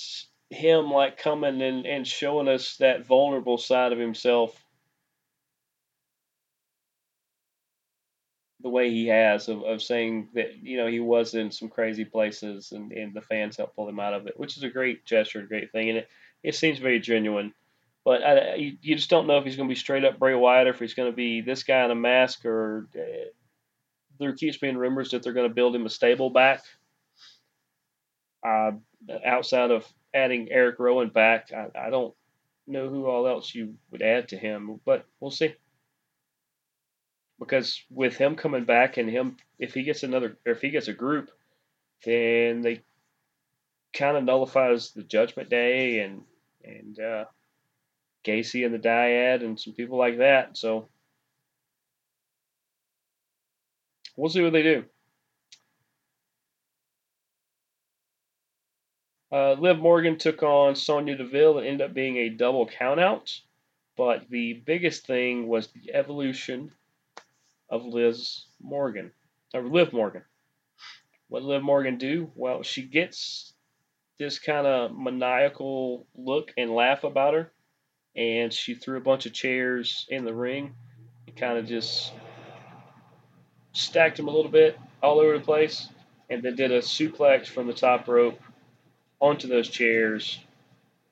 him 0.50 0.90
like 0.90 1.20
coming 1.20 1.62
and, 1.62 1.86
and 1.86 2.08
showing 2.08 2.48
us 2.48 2.78
that 2.78 3.06
vulnerable 3.06 3.60
side 3.60 3.94
of 3.94 4.00
himself 4.00 4.63
the 8.64 8.70
way 8.70 8.90
he 8.90 9.08
has 9.08 9.50
of, 9.50 9.62
of 9.64 9.84
saying 9.84 10.30
that 10.34 10.56
you 10.64 10.78
know 10.78 10.88
he 10.88 11.00
was 11.00 11.34
in 11.36 11.52
some 11.52 11.70
crazy 11.70 12.06
places 12.06 12.72
and, 12.72 12.92
and 12.94 13.14
the 13.14 13.22
fans 13.22 13.58
helped 13.58 13.76
pull 13.76 13.90
him 13.90 14.00
out 14.00 14.14
of 14.14 14.26
it 14.26 14.40
which 14.40 14.58
is 14.58 14.64
a 14.64 14.70
great 14.70 15.06
gesture 15.06 15.42
a 15.42 15.48
great 15.48 15.72
thing. 15.72 15.90
And 15.90 15.98
it, 16.00 16.10
it 16.44 16.56
seems 16.56 16.78
very 16.80 17.00
genuine. 17.00 17.54
But 18.06 18.22
I, 18.22 18.56
you, 18.56 18.96
just 18.96 19.10
don't 19.10 19.28
know 19.28 19.38
if 19.38 19.46
he's 19.46 19.56
going 19.56 19.70
to 19.70 19.74
be 19.74 19.80
straight 19.80 20.04
up 20.04 20.20
Bray 20.20 20.36
Wyatt 20.36 20.68
or 20.68 20.72
if 20.72 20.80
he's 20.80 20.94
going 20.94 21.10
to 21.10 21.16
be 21.16 21.40
this 21.40 21.64
guy 21.64 21.86
in 21.86 21.92
a 21.92 21.96
mask 21.96 22.46
or 22.46 22.90
uh, 22.96 23.30
there 24.20 24.34
keeps 24.34 24.58
being 24.58 24.78
rumors 24.78 25.12
that 25.12 25.24
they're 25.24 25.34
going 25.34 25.48
to 25.48 25.56
build 25.56 25.74
him 25.74 25.86
a 25.86 25.90
stable 25.90 26.30
back. 26.30 26.64
Uh, 28.46 28.72
outside 29.26 29.72
of 29.72 29.88
adding 30.14 30.50
Eric 30.52 30.80
Rowan 30.80 31.10
back, 31.10 31.54
I, 31.54 31.88
I 31.88 31.90
don't 31.90 32.14
know 32.68 32.90
who 32.90 33.06
all 33.06 33.26
else 33.26 33.56
you 33.56 33.76
would 33.90 34.02
add 34.02 34.28
to 34.30 34.38
him, 34.38 34.82
but 34.84 35.06
we'll 35.22 35.32
see. 35.32 35.56
Because 37.44 37.84
with 37.90 38.16
him 38.16 38.36
coming 38.36 38.66
back 38.66 38.98
and 38.98 39.10
him, 39.10 39.38
if 39.60 39.74
he 39.74 39.84
gets 39.84 40.04
another, 40.04 40.38
or 40.46 40.54
if 40.54 40.62
he 40.62 40.70
gets 40.70 40.88
a 40.88 40.94
group, 40.94 41.30
then 42.06 42.62
they 42.62 42.82
kind 43.94 44.18
of 44.18 44.24
nullifies 44.24 44.92
the 44.92 45.04
Judgment 45.04 45.50
Day 45.50 46.00
and 46.00 46.24
and 46.64 47.00
uh, 47.00 47.26
Gacy 48.24 48.66
and 48.66 48.74
the 48.74 48.80
Dyad 48.80 49.44
and 49.44 49.60
some 49.60 49.74
people 49.74 49.98
like 49.98 50.18
that. 50.20 50.58
So 50.58 50.88
we'll 54.16 54.30
see 54.30 54.42
what 54.42 54.54
they 54.54 54.64
do. 54.64 54.86
Uh, 59.32 59.54
Liv 59.54 59.80
Morgan 59.80 60.18
took 60.18 60.44
on 60.44 60.76
Sonya 60.76 61.18
Deville 61.18 61.58
and 61.58 61.68
ended 61.68 61.90
up 61.90 61.94
being 61.94 62.18
a 62.18 62.30
double 62.30 62.68
countout. 62.68 63.40
But 63.98 64.30
the 64.30 64.54
biggest 64.54 65.06
thing 65.06 65.48
was 65.48 65.68
the 65.68 65.94
evolution 65.94 66.72
of 67.74 67.86
Liz 67.86 68.46
Morgan, 68.62 69.12
or 69.52 69.64
Liv 69.64 69.94
Morgan. 69.94 70.22
What 71.28 71.42
Liv 71.42 71.64
Morgan 71.64 71.98
do? 71.98 72.32
Well, 72.36 72.62
she 72.62 72.84
gets 72.84 73.52
this 74.20 74.38
kind 74.38 74.68
of 74.68 74.96
maniacal 74.96 76.06
look 76.16 76.52
and 76.56 76.70
laugh 76.70 77.04
about 77.04 77.34
her, 77.34 77.52
and 78.16 78.54
she 78.54 78.76
threw 78.76 78.98
a 78.98 79.02
bunch 79.02 79.26
of 79.26 79.34
chairs 79.34 80.06
in 80.08 80.24
the 80.24 80.34
ring 80.36 80.76
and 81.26 81.36
kind 81.36 81.58
of 81.58 81.66
just 81.66 82.14
stacked 83.72 84.18
them 84.18 84.28
a 84.28 84.32
little 84.32 84.52
bit 84.52 84.78
all 85.02 85.20
over 85.20 85.36
the 85.40 85.44
place, 85.44 85.90
and 86.30 86.44
then 86.44 86.56
did 86.56 86.72
a 86.72 86.80
suplex 86.80 87.48
from 87.48 87.66
the 87.66 87.74
top 87.74 88.08
rope 88.08 88.40
onto 89.20 89.48
those 89.48 89.68
chairs 89.68 90.40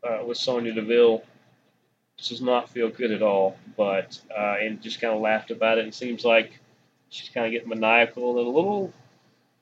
uh, 0.08 0.24
with 0.24 0.38
Sonya 0.38 0.76
Deville. 0.76 1.24
Does 2.28 2.42
not 2.42 2.70
feel 2.70 2.90
good 2.90 3.12
at 3.12 3.24
all, 3.24 3.58
but 3.76 4.20
uh, 4.30 4.56
and 4.62 4.82
just 4.82 5.02
kind 5.02 5.14
of 5.14 5.22
laughed 5.22 5.52
about 5.52 5.80
it. 5.80 5.88
It 5.88 5.96
seems 5.96 6.24
like 6.24 6.60
she's 7.10 7.30
kind 7.30 7.48
of 7.48 7.52
getting 7.52 7.70
maniacal 7.70 8.38
and 8.38 8.48
a 8.48 8.50
little. 8.50 8.94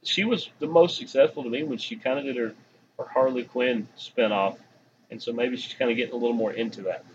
She 0.04 0.26
was 0.26 0.50
the 0.60 0.68
most 0.68 0.98
successful 0.98 1.44
to 1.44 1.50
me 1.50 1.64
when 1.64 1.78
she 1.78 1.96
kind 1.96 2.20
of 2.20 2.26
did 2.26 2.36
her, 2.36 2.54
her 2.98 3.06
Harley 3.06 3.44
Quinn 3.44 3.88
spinoff, 3.98 4.58
and 5.10 5.22
so 5.22 5.32
maybe 5.32 5.58
she's 5.58 5.74
kind 5.74 5.90
of 5.90 5.98
getting 5.98 6.14
a 6.14 6.18
little 6.18 6.36
more 6.36 6.52
into 6.52 6.84
that. 6.84 7.06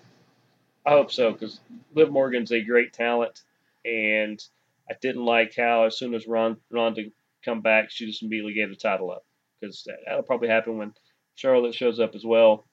I 0.87 0.90
hope 0.90 1.12
so 1.12 1.33
because 1.33 1.61
Liv 1.94 2.11
Morgan's 2.11 2.52
a 2.52 2.62
great 2.62 2.92
talent, 2.92 3.42
and 3.85 4.42
I 4.90 4.94
didn't 5.00 5.24
like 5.24 5.54
how 5.57 5.85
as 5.85 5.98
soon 5.98 6.14
as 6.14 6.26
Ron, 6.26 6.57
Ronda 6.70 7.04
come 7.44 7.61
back, 7.61 7.90
she 7.90 8.07
just 8.07 8.22
immediately 8.22 8.54
gave 8.54 8.70
the 8.70 8.76
title 8.76 9.11
up 9.11 9.24
because 9.61 9.85
that, 9.85 9.96
that'll 10.07 10.22
probably 10.22 10.48
happen 10.48 10.78
when 10.78 10.94
Charlotte 11.35 11.74
shows 11.74 12.00
up 12.00 12.14
as 12.14 12.24
well, 12.24 12.66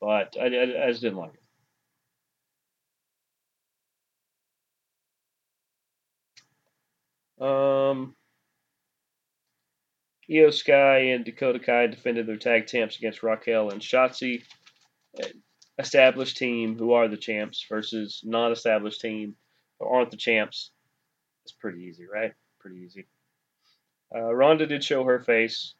but 0.00 0.36
I, 0.40 0.46
I, 0.46 0.84
I 0.84 0.90
just 0.90 1.02
didn't 1.02 1.18
like 1.18 1.34
it. 1.34 1.40
Um, 7.40 8.14
Iyo 10.30 10.52
Sky 10.52 10.98
and 11.10 11.24
Dakota 11.24 11.58
Kai 11.58 11.86
defended 11.86 12.26
their 12.26 12.36
tag 12.36 12.66
champs 12.66 12.96
against 12.98 13.22
Raquel 13.22 13.70
and 13.70 13.80
Shotzi. 13.80 14.42
Established 15.78 16.36
team 16.36 16.76
who 16.76 16.92
are 16.92 17.08
the 17.08 17.16
champs 17.16 17.64
versus 17.68 18.22
non-established 18.24 19.00
team 19.00 19.36
who 19.78 19.86
aren't 19.86 20.10
the 20.10 20.16
champs. 20.16 20.72
It's 21.44 21.52
pretty 21.52 21.84
easy, 21.84 22.04
right? 22.12 22.32
Pretty 22.60 22.78
easy. 22.78 23.06
Uh, 24.14 24.34
Ronda 24.34 24.66
did 24.66 24.82
show 24.82 25.04
her 25.04 25.20
face. 25.20 25.74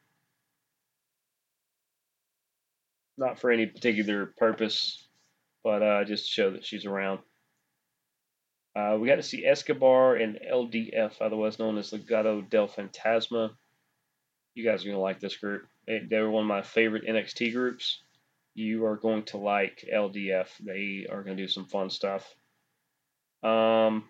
not 3.19 3.41
for 3.41 3.51
any 3.51 3.67
particular 3.67 4.27
purpose, 4.39 5.07
but 5.65 5.83
uh, 5.83 6.05
just 6.05 6.27
to 6.27 6.31
show 6.31 6.51
that 6.53 6.65
she's 6.65 6.87
around. 6.87 7.19
Uh, 8.77 8.97
we 9.01 9.09
got 9.09 9.17
to 9.17 9.23
see 9.23 9.47
Escobar 9.47 10.17
and 10.17 10.39
LDF, 10.53 11.21
otherwise 11.21 11.59
known 11.59 11.79
as 11.79 11.91
Legado 11.91 12.49
del 12.49 12.69
Fantasma. 12.69 13.51
You 14.55 14.65
guys 14.65 14.83
are 14.83 14.89
going 14.89 14.97
to 14.97 15.03
like 15.03 15.21
this 15.21 15.37
group. 15.37 15.67
They, 15.87 16.21
were 16.21 16.31
one 16.31 16.43
of 16.45 16.49
my 16.49 16.63
favorite 16.63 17.07
NXT 17.07 17.53
groups. 17.53 18.03
You 18.55 18.87
are 18.87 18.97
going 18.97 19.25
to 19.25 19.39
like 19.39 19.89
LDF. 19.93 20.49
They 20.61 21.07
are 21.11 21.23
going 21.23 21.37
to 21.37 21.43
do 21.43 21.49
some 21.49 21.67
fun 21.67 21.91
stuff. 21.91 22.35
Um, 23.43 24.05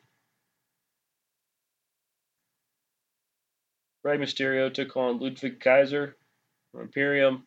Rey 4.03 4.17
Mysterio 4.17 4.73
took 4.73 4.97
on 4.97 5.19
Ludwig 5.19 5.61
Kaiser 5.61 6.17
from 6.73 6.83
Imperium. 6.83 7.47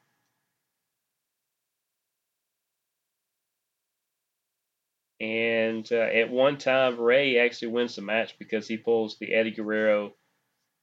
And 5.21 5.87
uh, 5.91 5.97
at 5.97 6.31
one 6.31 6.57
time, 6.57 6.99
Rey 6.99 7.37
actually 7.37 7.67
wins 7.67 7.95
the 7.95 8.01
match 8.01 8.39
because 8.39 8.67
he 8.67 8.77
pulls 8.77 9.19
the 9.19 9.31
Eddie 9.31 9.51
Guerrero. 9.51 10.15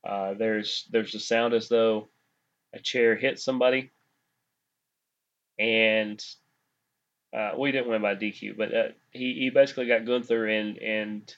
Uh, 0.08 0.34
there's 0.34 0.86
there's 0.92 1.16
a 1.16 1.18
sound 1.18 1.54
as 1.54 1.68
though 1.68 2.08
a 2.72 2.78
chair 2.78 3.16
hit 3.16 3.40
somebody, 3.40 3.90
and 5.58 6.24
uh, 7.36 7.50
we 7.58 7.72
didn't 7.72 7.88
win 7.88 8.00
by 8.00 8.14
DQ, 8.14 8.56
but 8.56 8.72
uh, 8.72 8.88
he, 9.10 9.34
he 9.34 9.50
basically 9.50 9.88
got 9.88 10.06
Gunther 10.06 10.46
and 10.46 10.78
and 10.78 11.36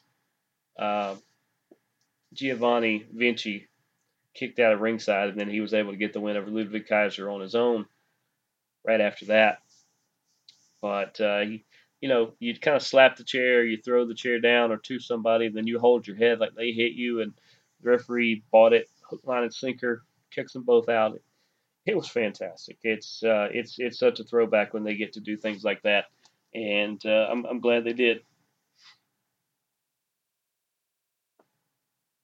uh, 0.79 1.15
Giovanni 2.35 3.07
Vinci 3.11 3.69
kicked 4.35 4.59
out 4.59 4.75
of 4.75 4.81
ringside, 4.83 5.31
and 5.31 5.41
then 5.41 5.49
he 5.49 5.63
was 5.63 5.73
able 5.73 5.93
to 5.93 5.99
get 5.99 6.13
the 6.13 6.21
win 6.21 6.37
over 6.37 6.51
Ludwig 6.51 6.87
Kaiser 6.87 7.31
on 7.31 7.41
his 7.41 7.55
own 7.55 7.87
right 8.85 9.01
after 9.01 9.25
that. 9.27 9.63
But 10.83 11.19
uh, 11.19 11.45
you, 12.01 12.09
know, 12.09 12.33
you 12.39 12.59
kind 12.59 12.77
of 12.77 12.83
slap 12.83 13.17
the 13.17 13.25
chair, 13.25 13.65
you 13.65 13.77
throw 13.77 14.07
the 14.07 14.15
chair 14.15 14.41
down 14.41 14.73
or 14.73 14.79
to 14.79 14.99
somebody, 14.99 15.49
then 15.49 15.67
you 15.67 15.79
hold 15.79 16.07
your 16.07 16.17
head 16.17 16.41
like 16.41 16.55
they 16.55 16.73
hit 16.73 16.93
you, 16.93 17.21
and 17.21 17.33
the 17.83 17.91
referee 17.91 18.43
bought 18.51 18.73
it 18.73 18.89
hook, 19.03 19.21
line, 19.25 19.43
and 19.43 19.55
sinker, 19.55 20.05
kicks 20.31 20.53
them 20.53 20.63
both 20.63 20.89
out 20.89 21.19
it 21.87 21.97
was 21.97 22.09
fantastic. 22.09 22.79
It's 22.83 23.23
uh, 23.23 23.49
it's 23.53 23.77
it's 23.79 23.99
such 23.99 24.21
a 24.21 24.25
throwback 24.25 24.75
when 24.75 24.85
they 24.85 24.97
get 24.97 25.15
to 25.15 25.21
do 25.21 25.37
things 25.37 25.65
like 25.65 25.83
that, 25.83 26.07
and 26.55 27.05
uh, 27.05 27.29
I'm 27.31 27.45
I'm 27.45 27.61
glad 27.61 27.85
they 27.85 27.93
did. 27.93 28.21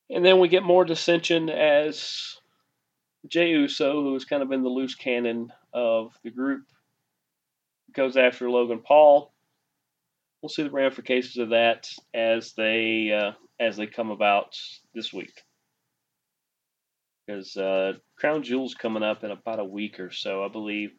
And 0.09 0.25
then 0.25 0.39
we 0.39 0.49
get 0.49 0.63
more 0.63 0.85
dissension 0.85 1.51
as 1.51 2.39
Jey 3.27 3.51
Uso, 3.51 4.03
who 4.05 4.13
has 4.15 4.25
kind 4.25 4.43
of 4.43 4.49
been 4.49 4.63
the 4.63 4.69
loose 4.69 4.95
cannon 4.95 5.53
of 5.73 6.17
the 6.23 6.31
group, 6.31 6.63
goes 7.93 8.17
after 8.17 8.49
Logan 8.49 8.83
Paul. 8.87 9.33
We'll 10.47 10.51
see 10.51 10.63
the 10.63 10.71
ramifications 10.71 11.39
of 11.39 11.49
that 11.49 11.91
as 12.15 12.53
they 12.53 13.11
uh, 13.11 13.33
as 13.59 13.77
they 13.77 13.89
come 13.89 14.13
about 14.13 14.57
this 14.95 15.13
week 15.13 15.43
because 17.27 17.57
uh, 17.57 17.95
Crown 18.15 18.45
Jewel's 18.45 18.77
coming 18.77 19.03
up 19.03 19.25
in 19.25 19.33
about 19.33 19.59
a 19.59 19.65
week 19.65 19.99
or 19.99 20.13
so, 20.13 20.45
I 20.45 20.49
believe, 20.49 20.93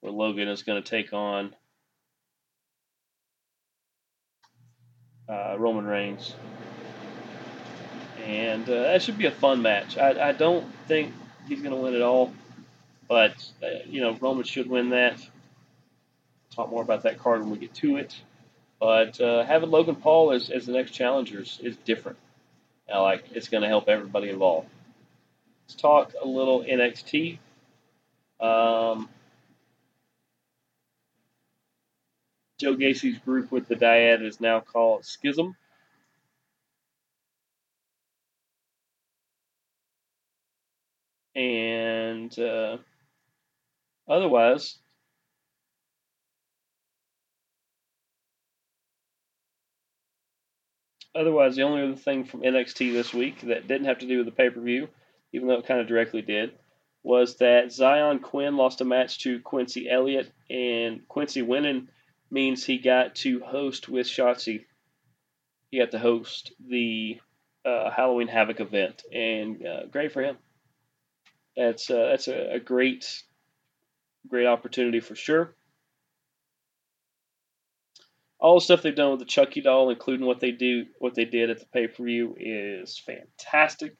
where 0.00 0.10
Logan 0.10 0.48
is 0.48 0.62
going 0.62 0.82
to 0.82 0.88
take 0.88 1.12
on 1.12 1.54
uh, 5.28 5.56
Roman 5.58 5.84
Reigns. 5.84 6.34
And 8.24 8.66
uh, 8.70 8.84
that 8.84 9.02
should 9.02 9.18
be 9.18 9.26
a 9.26 9.30
fun 9.30 9.60
match. 9.60 9.98
I, 9.98 10.30
I 10.30 10.32
don't 10.32 10.64
think 10.86 11.12
he's 11.46 11.60
going 11.60 11.74
to 11.74 11.80
win 11.82 11.92
it 11.92 12.00
all, 12.00 12.32
but, 13.06 13.34
uh, 13.62 13.84
you 13.84 14.00
know, 14.00 14.16
Roman 14.18 14.44
should 14.44 14.70
win 14.70 14.88
that. 14.88 15.20
Talk 16.54 16.70
more 16.70 16.80
about 16.80 17.02
that 17.02 17.18
card 17.18 17.42
when 17.42 17.50
we 17.50 17.58
get 17.58 17.74
to 17.74 17.98
it. 17.98 18.18
But 18.80 19.20
uh, 19.20 19.44
having 19.44 19.70
Logan 19.70 19.96
Paul 19.96 20.32
as, 20.32 20.50
as 20.50 20.66
the 20.66 20.72
next 20.72 20.92
challenger 20.92 21.40
is, 21.40 21.58
is 21.62 21.76
different. 21.78 22.18
Like 22.88 23.24
it's 23.32 23.48
going 23.48 23.62
to 23.62 23.68
help 23.68 23.88
everybody 23.88 24.30
involved. 24.30 24.68
Let's 25.66 25.80
talk 25.80 26.12
a 26.22 26.26
little 26.26 26.62
NXT. 26.62 27.38
Um, 28.40 29.08
Joe 32.58 32.74
Gacy's 32.74 33.18
group 33.18 33.52
with 33.52 33.68
the 33.68 33.76
dyad 33.76 34.22
is 34.24 34.40
now 34.40 34.60
called 34.60 35.04
Schism. 35.04 35.56
And 41.34 42.36
uh, 42.36 42.78
otherwise, 44.08 44.78
otherwise, 51.18 51.56
the 51.56 51.62
only 51.62 51.82
other 51.82 51.96
thing 51.96 52.24
from 52.24 52.42
NXT 52.42 52.92
this 52.92 53.12
week 53.12 53.40
that 53.42 53.66
didn't 53.68 53.86
have 53.86 53.98
to 53.98 54.06
do 54.06 54.18
with 54.18 54.26
the 54.26 54.32
pay 54.32 54.50
per 54.50 54.60
view 54.60 54.88
even 55.32 55.48
though 55.48 55.58
it 55.58 55.66
kind 55.66 55.80
of 55.80 55.86
directly 55.86 56.22
did, 56.22 56.52
was 57.02 57.36
that 57.36 57.72
Zion 57.72 58.18
Quinn 58.18 58.56
lost 58.56 58.80
a 58.80 58.84
match 58.84 59.20
to 59.20 59.40
Quincy 59.40 59.88
Elliott, 59.88 60.30
and 60.50 61.06
Quincy 61.08 61.42
winning 61.42 61.88
means 62.30 62.64
he 62.64 62.78
got 62.78 63.14
to 63.16 63.40
host 63.40 63.88
with 63.88 64.06
Shotzi. 64.06 64.64
He 65.70 65.78
got 65.78 65.90
to 65.92 65.98
host 65.98 66.52
the 66.66 67.20
uh, 67.64 67.90
Halloween 67.90 68.28
Havoc 68.28 68.60
event, 68.60 69.02
and 69.12 69.64
uh, 69.64 69.86
great 69.86 70.12
for 70.12 70.22
him. 70.22 70.38
That's 71.56 71.90
uh, 71.90 72.08
that's 72.10 72.28
a, 72.28 72.54
a 72.54 72.60
great, 72.60 73.22
great 74.28 74.46
opportunity 74.46 75.00
for 75.00 75.14
sure. 75.14 75.54
All 78.40 78.56
the 78.56 78.60
stuff 78.60 78.82
they've 78.82 78.94
done 78.94 79.10
with 79.10 79.20
the 79.20 79.26
Chucky 79.26 79.60
doll, 79.60 79.90
including 79.90 80.26
what 80.26 80.40
they 80.40 80.52
do, 80.52 80.86
what 80.98 81.14
they 81.14 81.24
did 81.24 81.50
at 81.50 81.58
the 81.58 81.66
pay 81.66 81.88
per 81.88 82.04
view, 82.04 82.36
is 82.38 82.98
fantastic. 82.98 83.94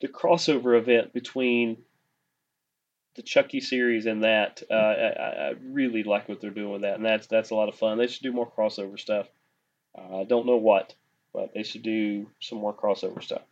the 0.00 0.08
crossover 0.08 0.78
event 0.78 1.12
between 1.12 1.76
the 3.16 3.22
Chucky 3.22 3.60
series 3.60 4.06
and 4.06 4.24
that, 4.24 4.62
uh, 4.70 4.74
I, 4.74 5.48
I, 5.48 5.54
really 5.62 6.04
like 6.04 6.28
what 6.28 6.40
they're 6.40 6.50
doing 6.50 6.72
with 6.72 6.82
that, 6.82 6.96
and 6.96 7.04
that's 7.04 7.26
that's 7.26 7.50
a 7.50 7.54
lot 7.54 7.68
of 7.68 7.74
fun. 7.74 7.98
They 7.98 8.06
should 8.06 8.22
do 8.22 8.32
more 8.32 8.50
crossover 8.50 8.98
stuff. 8.98 9.26
Uh, 9.96 10.20
I 10.20 10.24
don't 10.24 10.46
know 10.46 10.56
what, 10.56 10.94
but 11.34 11.52
they 11.52 11.64
should 11.64 11.82
do 11.82 12.28
some 12.40 12.58
more 12.58 12.74
crossover 12.74 13.22
stuff. 13.22 13.42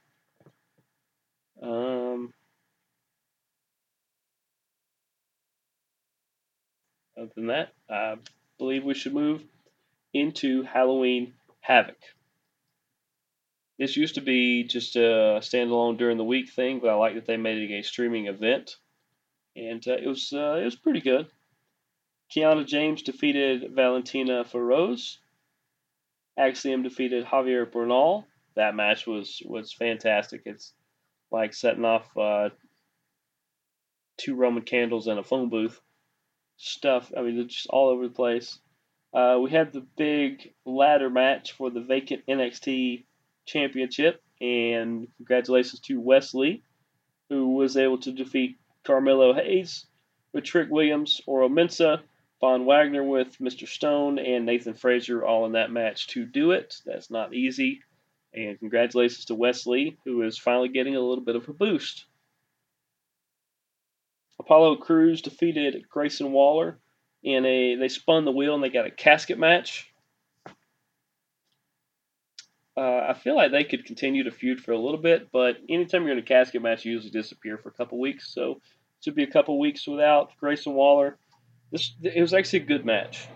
Um, 1.61 2.33
other 7.19 7.31
than 7.35 7.47
that, 7.49 7.73
I 7.91 8.17
believe 8.59 8.85
we 8.85 8.95
should 8.95 9.15
move 9.15 9.43
into 10.15 10.63
Halloween 10.63 11.35
Havoc. 11.61 11.99
This 13.79 13.97
used 13.97 14.17
to 14.17 14.21
be 14.21 14.65
just 14.65 14.97
a 14.97 15.39
standalone 15.41 15.99
during 15.99 16.17
the 16.17 16.25
week 16.25 16.51
thing, 16.51 16.81
but 16.81 16.91
I 16.91 16.95
like 16.95 17.15
that 17.15 17.27
they 17.27 17.37
made 17.37 17.59
it 17.59 17.73
a 17.73 17.83
streaming 17.83 18.27
event, 18.27 18.77
and 19.55 19.87
uh, 19.87 19.93
it 19.93 20.07
was 20.07 20.33
uh, 20.33 20.59
it 20.61 20.65
was 20.65 20.77
pretty 20.77 21.01
good. 21.01 21.29
Kiana 22.35 22.67
James 22.67 23.03
defeated 23.03 23.73
Valentina 23.73 24.45
Feroz. 24.45 25.19
Axiom 26.37 26.83
defeated 26.83 27.25
Javier 27.25 27.71
Bernal. 27.71 28.27
That 28.57 28.75
match 28.75 29.07
was 29.07 29.41
was 29.45 29.73
fantastic. 29.73 30.43
It's 30.45 30.75
like 31.31 31.55
setting 31.55 31.85
off 31.85 32.17
uh, 32.17 32.51
two 34.17 34.35
Roman 34.35 34.63
candles 34.63 35.07
in 35.07 35.19
a 35.19 35.23
phone 35.25 35.49
booth. 35.49 35.81
Stuff. 36.59 37.12
I 37.16 37.23
mean, 37.23 37.38
it's 37.38 37.55
just 37.55 37.68
all 37.68 37.88
over 37.88 38.07
the 38.07 38.14
place. 38.14 38.59
Uh, 39.14 39.38
we 39.40 39.51
had 39.51 39.73
the 39.73 39.87
big 39.97 40.53
ladder 40.66 41.09
match 41.09 41.53
for 41.53 41.71
the 41.71 41.81
vacant 41.81 42.25
NXT 42.29 43.05
Championship, 43.47 44.23
and 44.40 45.09
congratulations 45.16 45.81
to 45.81 46.01
Wes 46.01 46.35
Lee, 46.35 46.62
who 47.31 47.55
was 47.55 47.77
able 47.77 47.99
to 47.99 48.12
defeat 48.12 48.59
Carmelo 48.85 49.33
Hayes 49.33 49.87
with 50.33 50.44
Trick 50.44 50.68
Williams, 50.71 51.21
Oro 51.27 51.49
Mensah, 51.49 52.03
Von 52.40 52.66
Wagner 52.66 53.03
with 53.03 53.38
Mr. 53.38 53.66
Stone, 53.66 54.18
and 54.18 54.44
Nathan 54.44 54.75
Frazer 54.75 55.25
all 55.25 55.47
in 55.47 55.53
that 55.53 55.71
match 55.71 56.09
to 56.09 56.25
do 56.25 56.51
it. 56.51 56.77
That's 56.85 57.11
not 57.11 57.35
easy. 57.35 57.81
And 58.35 58.59
congratulations 58.59 59.25
to 59.27 59.35
Wes 59.35 59.66
Lee, 59.66 59.97
who 60.05 60.23
is 60.23 60.38
finally 60.38 60.68
getting 60.68 60.97
a 60.97 61.01
little 61.01 61.25
bit 61.25 61.37
of 61.37 61.49
a 61.49 61.53
boost. 61.53 62.05
Apollo 64.40 64.77
Crews 64.77 65.22
defeated 65.22 65.88
Grayson 65.88 66.33
Waller 66.33 66.79
in 67.22 67.44
a 67.44 67.77
they 67.77 67.88
spun 67.88 68.24
the 68.24 68.33
wheel 68.33 68.55
and 68.55 68.62
they 68.62 68.68
got 68.68 68.87
a 68.87 68.90
casket 68.90 69.38
match. 69.38 69.92
Uh, 72.77 73.07
I 73.09 73.14
feel 73.14 73.35
like 73.35 73.51
they 73.51 73.64
could 73.64 73.85
continue 73.85 74.22
to 74.24 74.31
feud 74.31 74.61
for 74.61 74.70
a 74.70 74.79
little 74.79 75.01
bit, 75.01 75.33
but 75.33 75.57
anytime 75.68 76.05
you're 76.05 76.12
in 76.12 76.18
a 76.18 76.22
casket 76.22 76.62
match, 76.62 76.85
you 76.85 76.92
usually 76.92 77.11
disappear 77.11 77.59
for 77.59 77.70
a 77.70 77.72
couple 77.72 77.98
weeks. 77.98 78.33
So 78.33 78.53
it 78.53 79.05
should 79.05 79.16
be 79.16 79.24
a 79.24 79.31
couple 79.31 79.59
weeks 79.59 79.87
without 79.88 80.31
Grayson 80.38 80.74
Waller. 80.74 81.18
This 81.72 81.92
it 82.03 82.20
was 82.20 82.33
actually 82.33 82.61
a 82.61 82.66
good 82.66 82.87
match. 82.87 83.27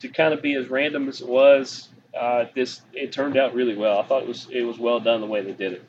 To 0.00 0.08
kind 0.08 0.32
of 0.32 0.40
be 0.40 0.54
as 0.54 0.68
random 0.68 1.08
as 1.08 1.20
it 1.20 1.28
was, 1.28 1.88
uh, 2.18 2.46
this 2.54 2.80
it 2.94 3.12
turned 3.12 3.36
out 3.36 3.54
really 3.54 3.76
well. 3.76 3.98
I 3.98 4.04
thought 4.04 4.22
it 4.22 4.28
was 4.28 4.48
it 4.50 4.62
was 4.62 4.78
well 4.78 5.00
done 5.00 5.20
the 5.20 5.26
way 5.26 5.42
they 5.42 5.52
did 5.52 5.74
it. 5.74 5.84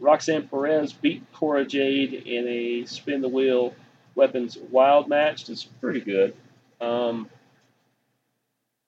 Roxanne 0.00 0.48
Perez 0.48 0.92
beat 0.92 1.22
Cora 1.32 1.64
Jade 1.64 2.14
in 2.14 2.48
a 2.48 2.84
spin 2.86 3.20
the 3.20 3.28
wheel 3.28 3.74
weapons 4.14 4.56
wild 4.70 5.08
match. 5.08 5.48
It's 5.48 5.64
pretty 5.64 6.00
good. 6.00 6.34
Um, 6.80 7.28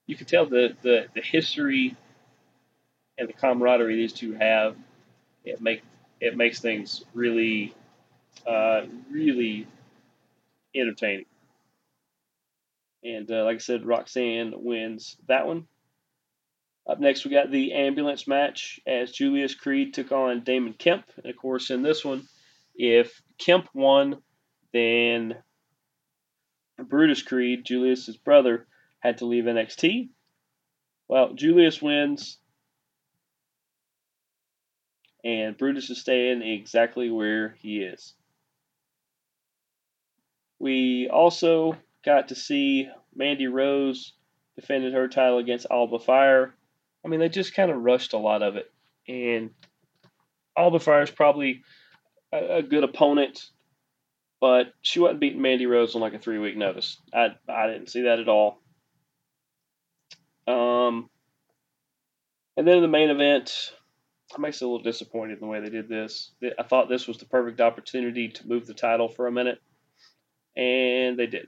you 0.07 0.17
can 0.17 0.27
tell 0.27 0.47
the, 0.47 0.77
the, 0.83 1.07
the 1.15 1.21
history 1.21 1.97
and 3.19 3.29
the 3.29 3.33
camaraderie 3.33 3.97
these 3.97 4.13
two 4.13 4.35
have, 4.35 4.77
it 5.45 5.61
make 5.61 5.83
it 6.21 6.37
makes 6.37 6.61
things 6.61 7.05
really, 7.13 7.75
uh, 8.47 8.83
really 9.11 9.67
entertaining. 10.75 11.27
And 13.05 13.31
uh, 13.31 13.45
like 13.45 13.57
I 13.57 13.59
said, 13.59 13.85
Roxanne 13.85 14.55
wins 14.57 15.17
that 15.29 15.47
one. 15.47 15.67
Up 16.89 17.01
next, 17.01 17.25
we 17.25 17.33
got 17.33 17.51
the 17.51 17.73
ambulance 17.73 18.29
match 18.29 18.79
as 18.87 19.11
Julius 19.11 19.55
Creed 19.55 19.95
took 19.95 20.13
on 20.13 20.45
Damon 20.45 20.73
Kemp. 20.73 21.05
And 21.17 21.27
of 21.27 21.37
course, 21.37 21.71
in 21.71 21.83
this 21.83 22.05
one, 22.05 22.23
if 22.77 23.21
Kemp 23.39 23.69
won, 23.75 24.23
then 24.73 25.37
Brutus 26.79 27.23
Creed, 27.23 27.65
Julius's 27.65 28.17
brother, 28.17 28.67
had 29.01 29.19
to 29.19 29.27
leave 29.27 29.45
NXT. 29.45 30.11
Well, 31.09 31.35
Julius 31.35 31.81
wins, 31.81 32.39
and 35.25 35.57
Brutus 35.57 35.91
is 35.91 36.01
staying 36.01 36.43
exactly 36.43 37.11
where 37.11 37.57
he 37.61 37.79
is. 37.79 38.15
We 40.59 41.09
also 41.13 41.77
got 42.05 42.29
to 42.29 42.35
see 42.35 42.89
Mandy 43.15 43.47
Rose 43.47 44.13
defended 44.55 44.95
her 44.95 45.09
title 45.09 45.39
against 45.39 45.67
Alba 45.71 45.99
Fyre. 45.99 46.55
I 47.07 47.09
mean, 47.09 47.21
they 47.21 47.29
just 47.29 47.55
kind 47.55 47.71
of 47.71 47.81
rushed 47.81 48.15
a 48.15 48.19
lot 48.19 48.43
of 48.43 48.57
it, 48.57 48.69
and 49.07 49.51
Alba 50.59 50.81
Fyre 50.81 51.03
is 51.03 51.11
probably 51.11 51.63
a, 52.33 52.57
a 52.57 52.63
good 52.65 52.83
opponent, 52.83 53.49
but 54.41 54.73
she 54.83 54.99
wasn't 54.99 55.21
beating 55.21 55.41
Mandy 55.41 55.67
Rose 55.67 55.95
on 55.95 56.01
like 56.01 56.15
a 56.15 56.19
three 56.19 56.41
week 56.41 56.57
notice. 56.57 57.01
I 57.15 57.29
I 57.49 57.69
didn't 57.69 57.91
see 57.91 58.03
that 58.03 58.19
at 58.19 58.29
all. 58.29 58.61
Um, 60.49 61.09
and 62.57 62.67
then 62.67 62.79
in 62.79 62.83
the 62.83 62.89
main 62.89 63.11
event, 63.11 63.73
I'm 64.37 64.45
actually 64.45 64.71
a 64.71 64.71
little 64.73 64.91
disappointed 64.91 65.35
in 65.35 65.41
the 65.41 65.47
way 65.47 65.61
they 65.61 65.71
did 65.71 65.89
this. 65.89 66.33
I 66.59 66.65
thought 66.65 66.89
this 66.89 67.07
was 67.07 67.19
the 67.19 67.27
perfect 67.27 67.61
opportunity 67.61 68.31
to 68.31 68.49
move 68.49 68.67
the 68.67 68.75
title 68.75 69.09
for 69.09 69.29
a 69.29 69.33
minute, 69.33 69.61
and 70.57 71.17
they 71.17 71.29
did. 71.29 71.47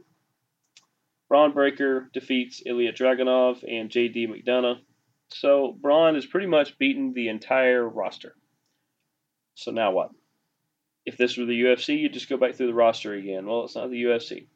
Bron 1.29 1.53
Breakker 1.53 2.11
defeats 2.13 2.63
Ilya 2.65 2.93
Dragunov 2.93 3.65
and 3.69 3.91
JD 3.91 4.29
McDonagh. 4.29 4.79
So 5.31 5.77
Bron 5.79 6.15
has 6.15 6.27
pretty 6.27 6.47
much 6.47 6.79
beaten 6.79 7.13
the 7.13 7.29
entire 7.29 7.87
roster. 7.87 8.35
So 9.55 9.71
now 9.71 9.93
what? 9.93 10.11
If 11.05 11.17
this 11.17 11.37
were 11.37 11.47
the 11.47 11.61
UFC, 11.61 11.99
you'd 11.99 12.13
just 12.13 12.29
go 12.29 12.37
back 12.37 12.55
through 12.55 12.69
the 12.69 12.75
roster 12.75 13.15
again. 13.15 13.47
Well, 13.47 13.65
it's 13.65 13.77
not 13.77 13.91
the 13.91 14.03
UFC. 14.03 14.47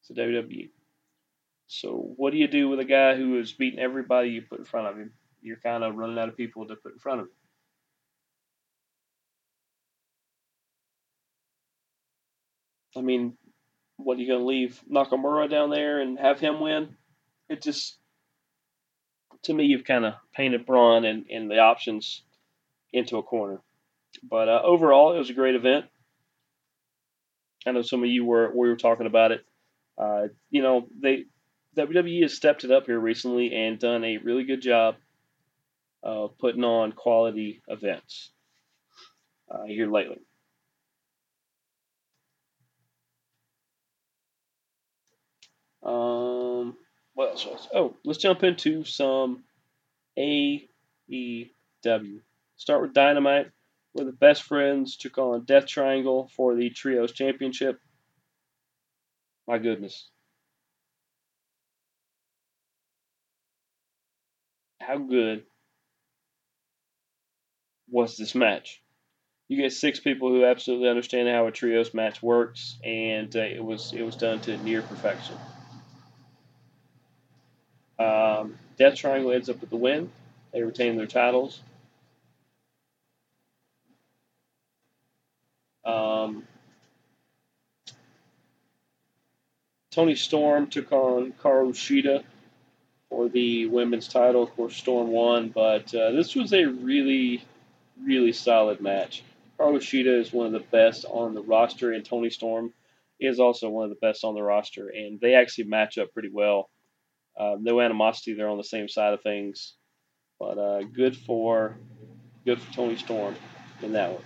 It's 0.00 0.08
the 0.08 0.14
WWE. 0.14 0.70
So 1.66 2.12
what 2.16 2.32
do 2.32 2.38
you 2.38 2.48
do 2.48 2.68
with 2.68 2.80
a 2.80 2.84
guy 2.84 3.14
who 3.14 3.36
has 3.36 3.52
beaten 3.52 3.78
everybody 3.78 4.30
you 4.30 4.42
put 4.42 4.58
in 4.58 4.64
front 4.64 4.86
of 4.88 4.96
him? 4.96 5.12
You're 5.42 5.56
kind 5.56 5.84
of 5.84 5.94
running 5.94 6.18
out 6.18 6.28
of 6.28 6.36
people 6.36 6.66
to 6.66 6.76
put 6.76 6.92
in 6.92 6.98
front 6.98 7.20
of 7.20 7.26
him. 7.26 7.32
I 12.96 13.00
mean, 13.02 13.36
what 13.96 14.16
are 14.16 14.20
you 14.20 14.26
going 14.26 14.40
to 14.40 14.46
leave 14.46 14.80
Nakamura 14.90 15.50
down 15.50 15.70
there 15.70 16.00
and 16.00 16.18
have 16.18 16.40
him 16.40 16.60
win? 16.60 16.96
It 17.48 17.62
just, 17.62 17.98
to 19.42 19.54
me, 19.54 19.64
you've 19.64 19.84
kind 19.84 20.04
of 20.04 20.14
painted 20.34 20.66
Bron 20.66 21.04
and, 21.04 21.26
and 21.30 21.50
the 21.50 21.58
options 21.58 22.22
into 22.92 23.18
a 23.18 23.22
corner. 23.22 23.60
But 24.22 24.48
uh, 24.48 24.60
overall, 24.64 25.14
it 25.14 25.18
was 25.18 25.30
a 25.30 25.34
great 25.34 25.54
event. 25.54 25.86
I 27.66 27.72
know 27.72 27.82
some 27.82 28.02
of 28.02 28.08
you 28.08 28.24
were 28.24 28.50
we 28.54 28.68
were 28.68 28.76
talking 28.76 29.06
about 29.06 29.32
it. 29.32 29.44
Uh, 29.96 30.28
you 30.50 30.62
know, 30.62 30.86
they 31.00 31.26
WWE 31.76 32.22
has 32.22 32.34
stepped 32.34 32.64
it 32.64 32.70
up 32.70 32.86
here 32.86 32.98
recently 32.98 33.54
and 33.54 33.78
done 33.78 34.04
a 34.04 34.18
really 34.18 34.44
good 34.44 34.62
job 34.62 34.96
of 36.02 36.38
putting 36.38 36.64
on 36.64 36.92
quality 36.92 37.62
events 37.68 38.30
uh, 39.50 39.64
here 39.64 39.90
lately. 39.90 40.18
Um, 45.82 46.76
what 47.18 47.30
else 47.30 47.46
was? 47.46 47.68
Oh, 47.74 47.96
let's 48.04 48.20
jump 48.20 48.44
into 48.44 48.84
some 48.84 49.42
AEW. 50.16 50.70
Start 52.56 52.80
with 52.80 52.94
Dynamite, 52.94 53.50
where 53.92 54.06
the 54.06 54.12
best 54.12 54.44
friends 54.44 54.96
took 54.96 55.18
on 55.18 55.44
Death 55.44 55.66
Triangle 55.66 56.30
for 56.36 56.54
the 56.54 56.70
Trios 56.70 57.10
Championship. 57.10 57.80
My 59.48 59.58
goodness. 59.58 60.10
How 64.80 64.98
good 64.98 65.42
was 67.90 68.16
this 68.16 68.36
match? 68.36 68.80
You 69.48 69.60
get 69.60 69.72
six 69.72 69.98
people 69.98 70.28
who 70.28 70.44
absolutely 70.44 70.88
understand 70.88 71.28
how 71.28 71.48
a 71.48 71.50
trios 71.50 71.92
match 71.92 72.22
works, 72.22 72.78
and 72.84 73.34
uh, 73.34 73.40
it 73.40 73.64
was 73.64 73.92
it 73.92 74.02
was 74.02 74.14
done 74.14 74.40
to 74.42 74.56
near 74.58 74.82
perfection. 74.82 75.34
Um, 77.98 78.56
Death 78.78 78.94
Triangle 78.96 79.32
ends 79.32 79.48
up 79.48 79.60
with 79.60 79.70
the 79.70 79.76
win. 79.76 80.10
They 80.52 80.62
retain 80.62 80.96
their 80.96 81.06
titles. 81.06 81.60
Um, 85.84 86.44
Toni 89.90 90.14
Storm 90.14 90.68
took 90.68 90.92
on 90.92 91.32
Karu 91.32 91.72
Shida 91.72 92.22
for 93.08 93.28
the 93.28 93.66
women's 93.66 94.06
title. 94.06 94.42
Of 94.42 94.54
course, 94.54 94.76
Storm 94.76 95.08
won, 95.08 95.48
but 95.48 95.92
uh, 95.94 96.12
this 96.12 96.34
was 96.34 96.52
a 96.52 96.66
really, 96.66 97.42
really 98.02 98.32
solid 98.32 98.80
match. 98.80 99.24
Karu 99.58 99.78
Shida 99.78 100.20
is 100.20 100.32
one 100.32 100.46
of 100.46 100.52
the 100.52 100.60
best 100.60 101.04
on 101.06 101.34
the 101.34 101.42
roster, 101.42 101.92
and 101.92 102.04
Toni 102.04 102.30
Storm 102.30 102.72
is 103.18 103.40
also 103.40 103.68
one 103.70 103.84
of 103.84 103.90
the 103.90 103.96
best 104.06 104.22
on 104.24 104.34
the 104.34 104.42
roster, 104.42 104.88
and 104.88 105.18
they 105.20 105.34
actually 105.34 105.64
match 105.64 105.98
up 105.98 106.12
pretty 106.12 106.30
well. 106.32 106.70
Uh, 107.38 107.56
no 107.60 107.80
animosity; 107.80 108.34
they're 108.34 108.48
on 108.48 108.58
the 108.58 108.64
same 108.64 108.88
side 108.88 109.14
of 109.14 109.22
things. 109.22 109.74
But 110.40 110.58
uh, 110.58 110.82
good 110.82 111.16
for 111.16 111.76
good 112.44 112.60
for 112.60 112.72
Toni 112.72 112.96
Storm 112.96 113.34
in 113.82 113.92
that 113.92 114.12
one. 114.12 114.22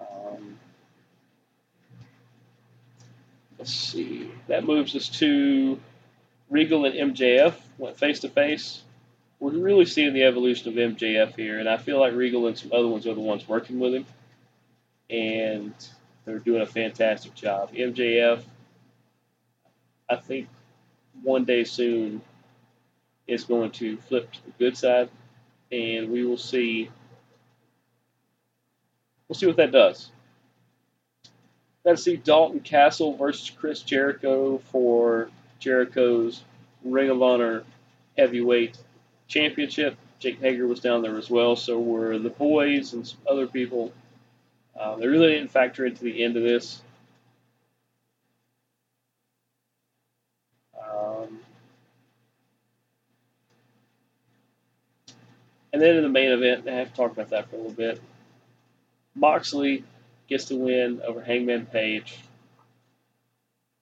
Um, 0.00 0.58
let's 3.58 3.72
see. 3.72 4.30
That 4.48 4.64
moves 4.64 4.94
us 4.96 5.08
to 5.20 5.78
Regal 6.50 6.84
and 6.84 7.16
MJF 7.16 7.54
went 7.78 7.98
face 7.98 8.20
to 8.20 8.28
face. 8.28 8.82
We're 9.40 9.50
really 9.50 9.84
seeing 9.84 10.14
the 10.14 10.22
evolution 10.22 10.68
of 10.68 10.74
MJF 10.74 11.36
here, 11.36 11.58
and 11.58 11.68
I 11.68 11.76
feel 11.76 11.98
like 11.98 12.14
Regal 12.14 12.46
and 12.46 12.56
some 12.56 12.72
other 12.72 12.86
ones 12.88 13.06
are 13.06 13.14
the 13.14 13.20
ones 13.20 13.46
working 13.48 13.78
with 13.78 13.94
him, 13.94 14.06
and 15.10 15.74
they're 16.24 16.38
doing 16.38 16.62
a 16.62 16.66
fantastic 16.66 17.34
job. 17.34 17.72
MJF 17.74 18.42
I 20.08 20.16
think 20.16 20.48
one 21.22 21.44
day 21.44 21.64
soon 21.64 22.20
it's 23.26 23.44
going 23.44 23.70
to 23.72 23.96
flip 23.96 24.30
to 24.32 24.44
the 24.44 24.52
good 24.58 24.76
side, 24.76 25.08
and 25.72 26.10
we 26.10 26.24
will 26.24 26.36
see. 26.36 26.90
We'll 29.28 29.36
see 29.36 29.46
what 29.46 29.56
that 29.56 29.72
does. 29.72 30.10
To 31.86 31.96
see 31.96 32.16
Dalton 32.16 32.60
Castle 32.60 33.16
versus 33.16 33.50
Chris 33.50 33.82
Jericho 33.82 34.58
for 34.70 35.28
Jericho's 35.58 36.42
Ring 36.82 37.10
of 37.10 37.22
Honor 37.22 37.64
Heavyweight 38.16 38.78
Championship. 39.28 39.96
Jake 40.18 40.40
Hager 40.40 40.66
was 40.66 40.80
down 40.80 41.02
there 41.02 41.18
as 41.18 41.28
well, 41.28 41.56
so 41.56 41.78
were 41.78 42.18
the 42.18 42.30
boys 42.30 42.94
and 42.94 43.06
some 43.06 43.18
other 43.28 43.46
people. 43.46 43.92
Uh, 44.78 44.96
they 44.96 45.06
really 45.06 45.32
didn't 45.32 45.50
factor 45.50 45.84
into 45.84 46.04
the 46.04 46.24
end 46.24 46.36
of 46.36 46.42
this. 46.42 46.80
And 55.74 55.82
then 55.82 55.96
in 55.96 56.04
the 56.04 56.08
main 56.08 56.30
event, 56.30 56.68
I 56.68 56.74
have 56.74 56.90
to 56.90 56.94
talk 56.94 57.10
about 57.10 57.30
that 57.30 57.50
for 57.50 57.56
a 57.56 57.58
little 57.58 57.72
bit. 57.72 58.00
Moxley 59.16 59.82
gets 60.28 60.44
the 60.44 60.54
win 60.54 61.02
over 61.04 61.20
Hangman 61.20 61.66
Page. 61.66 62.16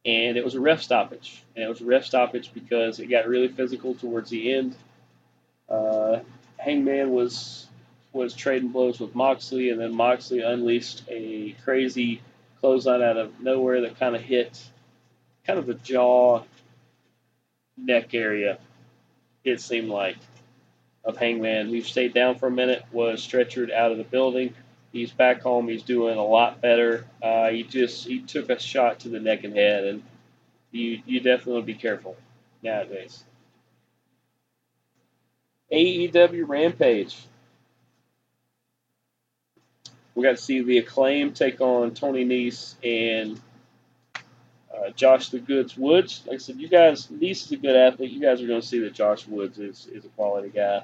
And 0.07 0.39
it 0.39 0.43
was 0.43 0.55
a 0.55 0.61
ref 0.61 0.81
stoppage. 0.81 1.45
And 1.55 1.67
it 1.67 1.69
was 1.69 1.83
a 1.83 1.85
ref 1.85 2.07
stoppage 2.07 2.51
because 2.55 2.99
it 2.99 3.09
got 3.09 3.29
really 3.29 3.49
physical 3.49 3.95
towards 3.95 4.31
the 4.31 4.55
end. 4.55 4.75
Uh, 5.69 6.21
Hangman 6.57 7.11
was 7.11 7.67
was 8.15 8.33
trading 8.33 8.71
blows 8.71 8.99
with 8.99 9.15
Moxley, 9.15 9.69
and 9.69 9.79
then 9.79 9.95
Moxley 9.95 10.41
unleashed 10.41 11.03
a 11.11 11.55
crazy 11.63 12.23
clothesline 12.61 13.03
out 13.03 13.19
of 13.19 13.39
nowhere 13.39 13.83
that 13.83 13.99
kind 13.99 14.17
of 14.17 14.23
hit 14.23 14.59
kind 15.47 15.59
of 15.59 15.67
the 15.67 15.75
jaw 15.75 16.43
neck 17.77 18.15
area, 18.15 18.59
it 19.45 19.61
seemed 19.61 19.91
like 19.91 20.17
of 21.05 21.17
Hangman, 21.17 21.69
who 21.69 21.81
stayed 21.83 22.15
down 22.15 22.37
for 22.37 22.47
a 22.47 22.51
minute, 22.51 22.85
was 22.93 23.27
stretchered 23.27 23.73
out 23.73 23.93
of 23.93 23.99
the 23.99 24.05
building. 24.05 24.55
He's 24.93 25.11
back 25.11 25.41
home. 25.41 25.69
He's 25.69 25.83
doing 25.83 26.19
a 26.19 26.25
lot 26.25 26.61
better. 26.61 27.07
Uh, 27.23 27.49
he 27.49 27.63
just 27.63 28.07
he 28.07 28.21
took 28.21 28.51
a 28.51 28.61
shot 28.61 29.01
to 29.01 29.09
the 29.09 29.21
neck 29.21 29.45
and 29.45 29.57
head, 29.57 29.85
and 29.85 30.03
you 30.71 31.03
you 31.07 31.21
definitely 31.21 31.55
want 31.55 31.67
to 31.67 31.73
be 31.73 31.79
careful 31.79 32.17
nowadays. 32.63 33.25
AEW 35.73 36.47
Rampage. 36.47 37.17
We 40.15 40.23
got 40.23 40.37
to 40.37 40.43
see 40.43 40.61
the 40.61 40.77
acclaim 40.77 41.33
take 41.33 41.63
on 41.63 41.95
Tony 41.95 42.27
Nese 42.27 42.75
and 42.85 43.41
uh, 44.77 44.91
Josh 44.91 45.29
the 45.29 45.39
Goods 45.39 45.77
Woods. 45.77 46.23
Like 46.27 46.37
I 46.37 46.39
said, 46.39 46.57
you 46.57 46.69
guys, 46.69 47.07
Nese 47.09 47.45
is 47.45 47.53
a 47.53 47.57
good 47.57 47.77
athlete. 47.77 48.11
You 48.11 48.21
guys 48.21 48.43
are 48.43 48.47
going 48.47 48.61
to 48.61 48.67
see 48.67 48.81
that 48.81 48.95
Josh 48.95 49.27
Woods 49.27 49.59
is, 49.59 49.87
is 49.93 50.05
a 50.05 50.09
quality 50.09 50.49
guy. 50.49 50.83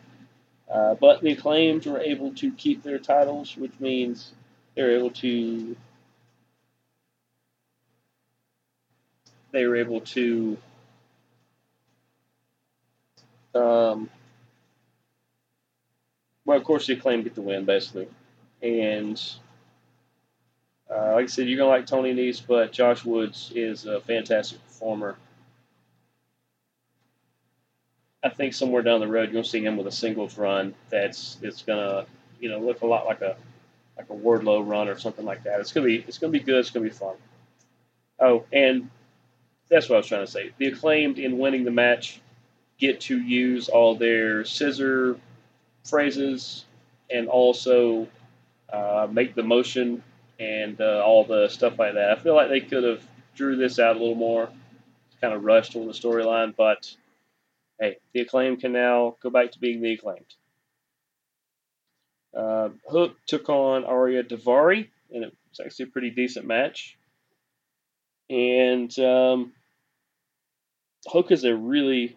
Uh, 0.71 0.95
but 0.95 1.23
the 1.23 1.33
acclaimed 1.33 1.87
were 1.87 2.01
able 2.01 2.35
to 2.35 2.53
keep 2.53 2.83
their 2.83 2.99
titles, 2.99 3.57
which 3.57 3.73
means 3.81 4.33
they're 4.75 4.97
able 4.97 5.11
to 5.11 5.77
they 9.51 9.67
were 9.67 9.77
able 9.77 10.01
to 10.03 10.59
um, 13.55 14.11
well, 16.45 16.57
of 16.57 16.65
course, 16.65 16.87
the 16.87 16.93
acclaimed 16.95 17.25
get 17.25 17.35
the 17.35 17.43
win 17.43 17.65
basically, 17.65 18.09
and 18.63 19.21
uh, 20.91 21.13
like 21.15 21.25
I 21.25 21.27
said, 21.27 21.49
you're 21.49 21.59
gonna 21.59 21.71
like 21.71 21.87
Tony 21.87 22.15
Nese, 22.15 22.43
but 22.47 22.73
Josh 22.73 23.05
Woods 23.05 23.53
is 23.55 23.87
a 23.87 24.01
fantastic 24.01 24.65
performer. 24.67 25.17
I 28.23 28.31
think 28.31 28.55
somewhere 28.55 28.83
down 28.83 29.01
the 29.01 29.07
road 29.07 29.25
you're 29.25 29.35
gonna 29.35 29.45
see 29.45 29.65
him 29.65 29.77
with 29.77 29.87
a 29.87 29.93
singles 29.93 30.37
run 30.37 30.75
that's 30.91 31.39
it's 31.41 31.63
gonna 31.63 32.05
you 32.41 32.49
know 32.49 32.59
look 32.59 32.83
a 32.83 32.87
lot 32.87 33.07
like 33.07 33.21
a 33.21 33.37
like 33.97 34.11
a 34.11 34.15
Wardlow 34.15 34.67
run 34.67 34.89
or 34.89 34.99
something 34.99 35.25
like 35.25 35.45
that. 35.45 35.61
It's 35.61 35.73
gonna 35.73 35.87
be 35.87 36.05
it's 36.07 36.19
gonna 36.19 36.33
be 36.33 36.41
good. 36.41 36.59
It's 36.59 36.71
gonna 36.71 36.85
be 36.85 36.91
fun. 36.91 37.15
Oh, 38.21 38.45
and 38.53 38.91
that's 39.69 39.89
what 39.89 39.97
I 39.97 39.99
was 39.99 40.07
trying 40.07 40.25
to 40.25 40.31
say. 40.31 40.51
The 40.59 40.67
acclaimed 40.67 41.19
in 41.19 41.39
winning 41.39 41.65
the 41.65 41.71
match 41.71 42.21
get 42.79 43.01
to 43.03 43.21
use 43.21 43.69
all 43.69 43.95
their 43.95 44.45
scissor 44.45 45.19
phrases 45.85 46.65
and 47.11 47.29
also 47.29 48.09
uh, 48.73 49.07
make 49.11 49.35
the 49.35 49.43
motion 49.43 50.03
and 50.39 50.81
uh, 50.81 51.03
all 51.05 51.25
the 51.25 51.49
stuff 51.49 51.79
like 51.79 51.95
that. 51.95 52.11
I 52.11 52.17
feel 52.17 52.35
like 52.35 52.49
they 52.49 52.61
could 52.61 52.85
have 52.85 53.03
drew 53.35 53.57
this 53.57 53.79
out 53.79 53.97
a 53.97 53.99
little 53.99 54.15
more, 54.15 54.49
kind 55.21 55.35
of 55.35 55.45
rushed 55.45 55.77
on 55.77 55.87
the 55.87 55.93
storyline, 55.93 56.55
but 56.57 56.95
hey, 57.81 57.99
the 58.13 58.21
acclaim 58.21 58.57
can 58.57 58.73
now 58.73 59.17
go 59.23 59.31
back 59.31 59.53
to 59.53 59.59
being 59.59 59.81
the 59.81 59.93
acclaimed. 59.93 60.35
Uh, 62.37 62.71
Hook 62.89 63.17
took 63.27 63.49
on 63.49 63.85
Ariya 63.85 64.29
Daivari, 64.29 64.89
and 65.13 65.25
it 65.25 65.35
was 65.51 65.61
actually 65.65 65.85
a 65.85 65.93
pretty 65.93 66.11
decent 66.11 66.47
match. 66.47 66.97
And 68.31 68.97
um, 68.99 69.53
Hook 71.07 71.31
is 71.31 71.45
a 71.45 71.55
really 71.55 72.17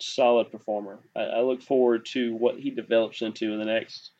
solid 0.00 0.50
performer. 0.52 0.98
I, 1.16 1.20
I, 1.20 1.40
look 1.40 1.62
forward 1.62 2.06
to 2.06 2.34
what 2.34 2.58
he 2.58 2.70
develops 2.70 3.22
into 3.22 3.52
in 3.52 3.58
the 3.58 3.64
next 3.64 4.10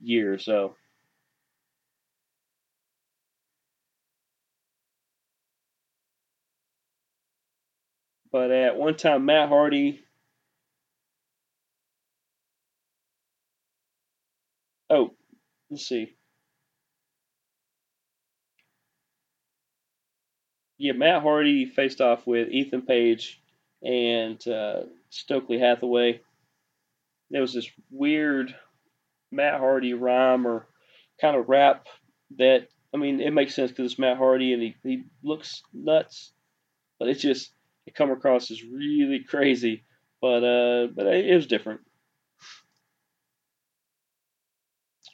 year 0.00 0.32
or 0.32 0.38
so. 0.38 0.76
But 8.32 8.50
at 8.50 8.76
one 8.76 8.96
time, 8.96 9.24
Matt 9.26 9.48
Hardy. 9.48 10.00
Oh, 14.88 15.10
let's 15.70 15.86
see. 15.86 16.14
Yeah, 20.78 20.92
Matt 20.92 21.22
Hardy 21.22 21.66
faced 21.66 22.00
off 22.00 22.26
with 22.26 22.48
Ethan 22.48 22.82
Page 22.82 23.40
and 23.82 24.46
uh, 24.48 24.84
Stokely 25.10 25.58
Hathaway. 25.58 26.20
There 27.30 27.40
was 27.40 27.52
this 27.52 27.70
weird 27.90 28.54
Matt 29.30 29.60
Hardy 29.60 29.94
rhyme 29.94 30.46
or 30.46 30.66
kind 31.20 31.36
of 31.36 31.48
rap 31.48 31.86
that 32.38 32.68
I 32.94 32.96
mean 32.96 33.20
it 33.20 33.32
makes 33.32 33.54
sense 33.54 33.70
because 33.70 33.92
it's 33.92 33.98
Matt 33.98 34.16
Hardy 34.16 34.52
and 34.52 34.62
he, 34.62 34.76
he 34.82 35.04
looks 35.22 35.62
nuts, 35.72 36.32
but 36.98 37.08
it's 37.08 37.22
just 37.22 37.52
it 37.90 37.94
come 37.94 38.10
across 38.10 38.50
as 38.50 38.62
really 38.62 39.24
crazy. 39.28 39.84
But 40.20 40.44
uh, 40.44 40.86
but 40.94 41.06
it 41.06 41.34
was 41.34 41.46
different. 41.46 41.80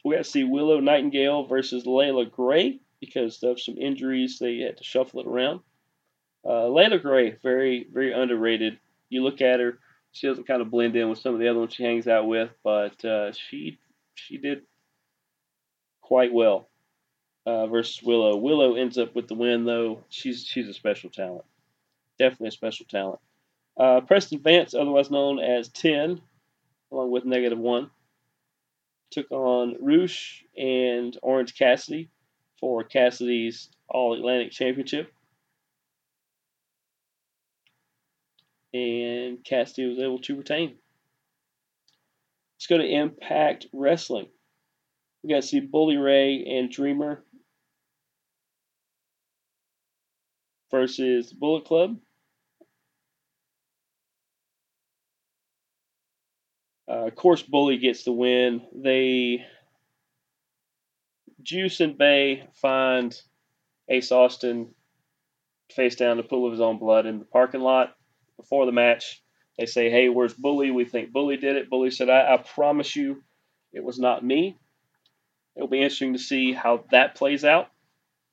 We 0.05 0.15
got 0.15 0.25
to 0.25 0.31
see 0.31 0.45
Willow 0.45 0.81
Nightingale 0.81 1.47
versus 1.47 1.87
Leila 1.87 2.27
Grey 2.27 2.81
because 3.01 3.43
of 3.43 3.61
some 3.61 3.77
injuries. 3.77 4.39
They 4.39 4.59
had 4.59 4.79
to 4.79 4.85
shuffle 4.85 5.21
it 5.21 5.27
around. 5.27 5.61
Uh, 6.45 6.69
Leila 6.69 6.99
Grey, 6.99 7.37
very 7.43 7.87
very 7.93 8.13
underrated. 8.13 8.79
You 9.09 9.23
look 9.23 9.41
at 9.41 9.61
her, 9.61 9.79
she 10.13 10.27
doesn't 10.27 10.47
kind 10.47 10.63
of 10.63 10.71
blend 10.71 10.97
in 10.97 11.09
with 11.09 11.19
some 11.19 11.35
of 11.35 11.41
the 11.41 11.49
other 11.49 11.59
ones 11.59 11.75
she 11.75 11.85
hangs 11.85 12.09
out 12.09 12.27
with, 12.27 12.51
but 12.65 13.05
uh, 13.05 13.33
she 13.33 13.79
she 14.15 14.39
did 14.39 14.63
quite 16.01 16.33
well 16.33 16.69
uh, 17.47 17.67
versus 17.67 18.03
Willow. 18.03 18.37
Willow 18.37 18.75
ends 18.75 18.99
up 18.99 19.15
with 19.15 19.29
the 19.29 19.35
win 19.35 19.65
though. 19.65 20.05
She's 20.09 20.45
she's 20.45 20.69
a 20.69 20.75
special 20.75 21.11
talent, 21.11 21.45
definitely 22.19 22.49
a 22.49 22.53
special 22.53 22.87
talent. 22.87 23.21
Uh, 23.79 24.01
Preston 24.01 24.41
Vance, 24.41 24.75
otherwise 24.75 25.11
known 25.11 25.39
as 25.39 25.69
Ten, 25.69 26.21
along 26.91 27.11
with 27.11 27.25
Negative 27.25 27.59
One, 27.59 27.91
took 29.11 29.31
on 29.31 29.77
Rush 29.81 30.45
and 30.57 31.17
Orange 31.23 31.57
Cassidy 31.57 32.11
for 32.59 32.85
Cassidy's 32.85 33.69
All 33.89 34.15
Atlantic 34.15 34.53
Championship. 34.53 35.13
and 38.77 39.43
Cassidy 39.45 39.89
was 39.89 39.99
able 39.99 40.19
to 40.21 40.37
retain. 40.37 40.77
Let's 42.57 42.67
go 42.67 42.79
to 42.79 42.85
Impact 42.85 43.67
Wrestling. 43.73 44.29
We 45.23 45.31
got 45.31 45.43
to 45.43 45.49
see 45.49 45.61
Bully 45.61 45.97
Ray 45.97 46.45
and 46.45 46.71
Dreamer 46.71 47.25
versus 50.71 51.33
Bullet 51.33 51.65
Club. 51.65 51.97
Uh, 56.89 57.07
of 57.07 57.17
course, 57.17 57.43
Bully 57.43 57.79
gets 57.79 58.05
the 58.05 58.13
win. 58.13 58.63
They 58.75 59.45
Juice 61.43 61.81
and 61.81 61.99
Bey 61.99 62.45
find 62.55 63.19
Ace 63.89 64.13
Austin 64.13 64.75
face 65.73 65.97
down, 65.97 66.19
a 66.19 66.23
pool 66.23 66.47
of 66.47 66.53
his 66.53 66.61
own 66.61 66.79
blood 66.79 67.07
in 67.07 67.19
the 67.19 67.25
parking 67.25 67.61
lot 67.61 67.97
before 68.37 68.67
the 68.67 68.73
match. 68.73 69.23
They 69.59 69.67
say, 69.67 69.91
"Hey, 69.91 70.09
where's 70.09 70.35
Bully? 70.35 70.71
We 70.71 70.85
think 70.85 71.13
Bully 71.13 71.37
did 71.37 71.57
it." 71.57 71.71
Bully 71.71 71.91
said, 71.91 72.11
"I, 72.11 72.35
I 72.35 72.37
promise 72.37 72.95
you, 72.95 73.23
it 73.73 73.83
was 73.83 73.99
not 73.99 74.25
me." 74.25 74.59
It'll 75.57 75.69
be 75.69 75.79
interesting 75.81 76.13
to 76.13 76.19
see 76.19 76.53
how 76.53 76.85
that 76.91 77.15
plays 77.15 77.45
out 77.45 77.71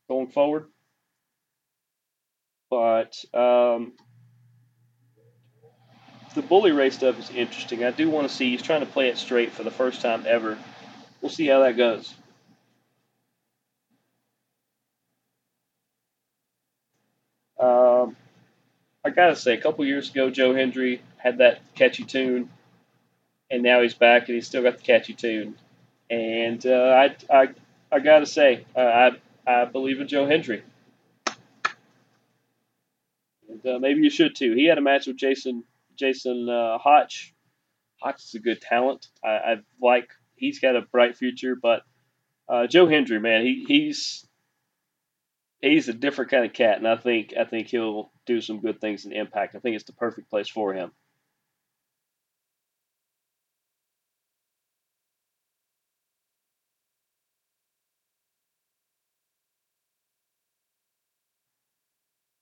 going 0.09 0.29
forward. 0.29 0.67
But 2.69 3.23
um, 3.33 3.93
the 6.33 6.41
Bully 6.41 6.71
Ray 6.71 6.89
stuff 6.89 7.19
is 7.19 7.29
interesting. 7.29 7.83
I 7.83 7.91
do 7.91 8.09
want 8.09 8.27
to 8.27 8.33
see. 8.33 8.51
He's 8.51 8.61
trying 8.61 8.81
to 8.81 8.85
play 8.85 9.09
it 9.09 9.17
straight 9.17 9.51
for 9.51 9.63
the 9.63 9.71
first 9.71 10.01
time 10.01 10.23
ever. 10.27 10.57
We'll 11.21 11.31
see 11.31 11.47
how 11.47 11.61
that 11.61 11.77
goes. 11.77 12.13
Um, 17.59 18.15
I 19.05 19.09
gotta 19.11 19.35
say, 19.35 19.53
a 19.53 19.61
couple 19.61 19.85
years 19.85 20.09
ago, 20.09 20.29
Joe 20.29 20.53
Hendry 20.53 21.01
had 21.17 21.37
that 21.37 21.61
catchy 21.75 22.03
tune, 22.03 22.49
and 23.49 23.63
now 23.63 23.81
he's 23.81 23.93
back 23.93 24.27
and 24.27 24.35
he's 24.35 24.47
still 24.47 24.63
got 24.63 24.77
the 24.77 24.83
catchy 24.83 25.13
tune. 25.13 25.55
And 26.09 26.65
uh, 26.65 27.09
I, 27.31 27.33
I, 27.33 27.47
I 27.91 27.99
gotta 27.99 28.25
say, 28.25 28.65
uh, 28.75 28.79
I, 28.79 29.11
I 29.47 29.65
believe 29.65 30.01
in 30.01 30.07
Joe 30.07 30.25
Hendry. 30.25 30.63
And 33.49 33.65
uh, 33.65 33.79
maybe 33.79 34.01
you 34.01 34.09
should 34.09 34.35
too. 34.35 34.53
He 34.53 34.65
had 34.65 34.77
a 34.77 34.81
match 34.81 35.07
with 35.07 35.15
Jason, 35.15 35.63
Jason 35.97 36.49
uh, 36.49 36.77
Hotch. 36.77 37.33
Hotch 38.01 38.23
is 38.23 38.35
a 38.35 38.39
good 38.39 38.61
talent. 38.61 39.07
I, 39.23 39.29
I 39.29 39.55
like. 39.81 40.09
He's 40.35 40.59
got 40.59 40.75
a 40.75 40.81
bright 40.81 41.17
future, 41.17 41.55
but 41.61 41.83
uh, 42.49 42.67
Joe 42.67 42.87
Hendry, 42.87 43.19
man, 43.19 43.43
he, 43.43 43.65
he's 43.67 44.27
he's 45.61 45.89
a 45.89 45.93
different 45.93 46.31
kind 46.31 46.45
of 46.45 46.53
cat, 46.53 46.77
and 46.77 46.87
I 46.87 46.97
think 46.97 47.33
I 47.39 47.45
think 47.45 47.67
he'll 47.67 48.11
do 48.25 48.41
some 48.41 48.59
good 48.61 48.79
things 48.81 49.05
in 49.05 49.13
Impact. 49.13 49.55
I 49.55 49.59
think 49.59 49.75
it's 49.75 49.85
the 49.85 49.93
perfect 49.93 50.29
place 50.29 50.49
for 50.49 50.73
him. 50.73 50.91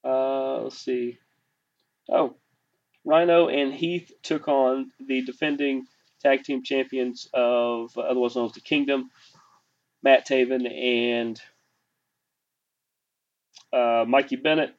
Uh, 0.03 0.61
let's 0.63 0.77
see. 0.77 1.17
Oh, 2.09 2.37
Rhino 3.03 3.47
and 3.47 3.73
Heath 3.73 4.11
took 4.21 4.47
on 4.47 4.91
the 4.99 5.21
defending 5.23 5.87
tag 6.21 6.43
team 6.43 6.63
champions 6.63 7.27
of 7.33 7.97
otherwise 7.97 8.35
known 8.35 8.45
as 8.45 8.53
the 8.53 8.61
Kingdom, 8.61 9.09
Matt 10.03 10.27
Taven 10.27 10.69
and 10.71 11.41
uh, 13.73 14.05
Mikey 14.07 14.35
Bennett, 14.35 14.75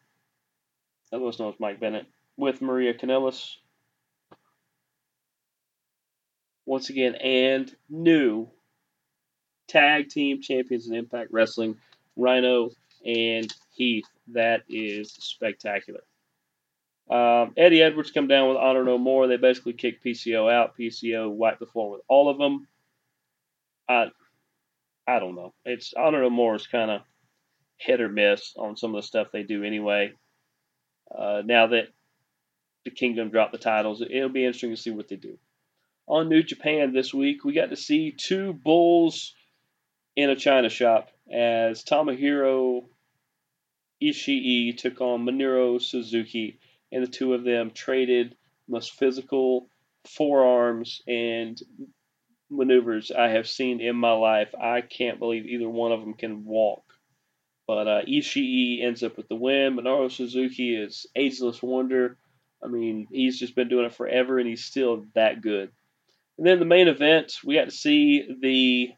otherwise 1.12 1.38
known 1.38 1.52
as 1.52 1.60
Mike 1.60 1.80
Bennett, 1.80 2.06
with 2.36 2.62
Maria 2.62 2.94
Kanellis. 2.94 3.56
Once 6.64 6.90
again, 6.90 7.16
and 7.16 7.74
new 7.90 8.48
tag 9.66 10.08
team 10.08 10.40
champions 10.40 10.86
in 10.86 10.94
Impact 10.94 11.32
Wrestling, 11.32 11.76
Rhino 12.16 12.70
and 13.04 13.52
Heath. 13.72 14.06
That 14.28 14.62
is 14.68 15.12
spectacular. 15.12 16.02
Um, 17.12 17.52
Eddie 17.56 17.82
Edwards 17.82 18.10
come 18.10 18.28
down 18.28 18.48
with 18.48 18.56
Honor 18.56 18.84
No 18.84 18.96
More. 18.98 19.26
They 19.26 19.36
basically 19.36 19.74
kicked 19.74 20.04
PCO 20.04 20.50
out. 20.52 20.76
PCO 20.78 21.30
wiped 21.30 21.60
the 21.60 21.66
floor 21.66 21.90
with 21.92 22.00
all 22.08 22.30
of 22.30 22.38
them. 22.38 22.66
I, 23.88 24.06
I 25.06 25.18
don't 25.18 25.34
know. 25.34 25.52
It's 25.64 25.92
Honor 25.94 26.22
No 26.22 26.30
More 26.30 26.54
is 26.54 26.66
kind 26.66 26.90
of 26.90 27.02
hit 27.76 28.00
or 28.00 28.08
miss 28.08 28.54
on 28.56 28.76
some 28.76 28.94
of 28.94 29.02
the 29.02 29.06
stuff 29.06 29.28
they 29.32 29.42
do 29.42 29.64
anyway. 29.64 30.12
uh, 31.16 31.42
now 31.44 31.66
that 31.68 31.88
the 32.84 32.90
Kingdom 32.90 33.30
dropped 33.30 33.52
the 33.52 33.58
titles. 33.58 34.02
It'll 34.02 34.28
be 34.28 34.44
interesting 34.44 34.70
to 34.70 34.76
see 34.76 34.90
what 34.90 35.08
they 35.08 35.16
do. 35.16 35.38
On 36.08 36.28
New 36.28 36.42
Japan 36.42 36.92
this 36.92 37.14
week, 37.14 37.44
we 37.44 37.52
got 37.52 37.70
to 37.70 37.76
see 37.76 38.12
two 38.12 38.52
bulls 38.52 39.34
in 40.16 40.30
a 40.30 40.36
china 40.36 40.68
shop 40.68 41.10
as 41.32 41.84
Tomohiro 41.84 42.84
Ishii 44.02 44.76
took 44.76 45.00
on 45.00 45.24
Minoru 45.24 45.80
Suzuki, 45.80 46.58
and 46.92 47.02
the 47.02 47.10
two 47.10 47.34
of 47.34 47.44
them 47.44 47.70
traded 47.70 48.36
most 48.68 48.92
physical 48.92 49.68
forearms 50.06 51.02
and 51.08 51.60
maneuvers 52.50 53.10
I 53.10 53.28
have 53.28 53.48
seen 53.48 53.80
in 53.80 53.96
my 53.96 54.12
life. 54.12 54.54
I 54.60 54.82
can't 54.82 55.18
believe 55.18 55.46
either 55.46 55.68
one 55.68 55.92
of 55.92 56.00
them 56.00 56.14
can 56.14 56.44
walk. 56.44 56.84
But 57.66 57.88
uh, 57.88 58.02
Ishii 58.06 58.84
ends 58.84 59.02
up 59.02 59.16
with 59.16 59.28
the 59.28 59.34
win. 59.34 59.76
Minoru 59.76 60.10
Suzuki 60.10 60.76
is 60.76 61.06
ageless 61.16 61.62
wonder. 61.62 62.18
I 62.62 62.68
mean, 62.68 63.06
he's 63.10 63.38
just 63.38 63.54
been 63.54 63.68
doing 63.68 63.86
it 63.86 63.94
forever, 63.94 64.38
and 64.38 64.48
he's 64.48 64.64
still 64.64 65.04
that 65.14 65.40
good. 65.40 65.70
And 66.38 66.46
then 66.46 66.58
the 66.58 66.64
main 66.64 66.88
event, 66.88 67.38
we 67.44 67.54
got 67.54 67.66
to 67.66 67.70
see 67.70 68.36
the 68.40 68.90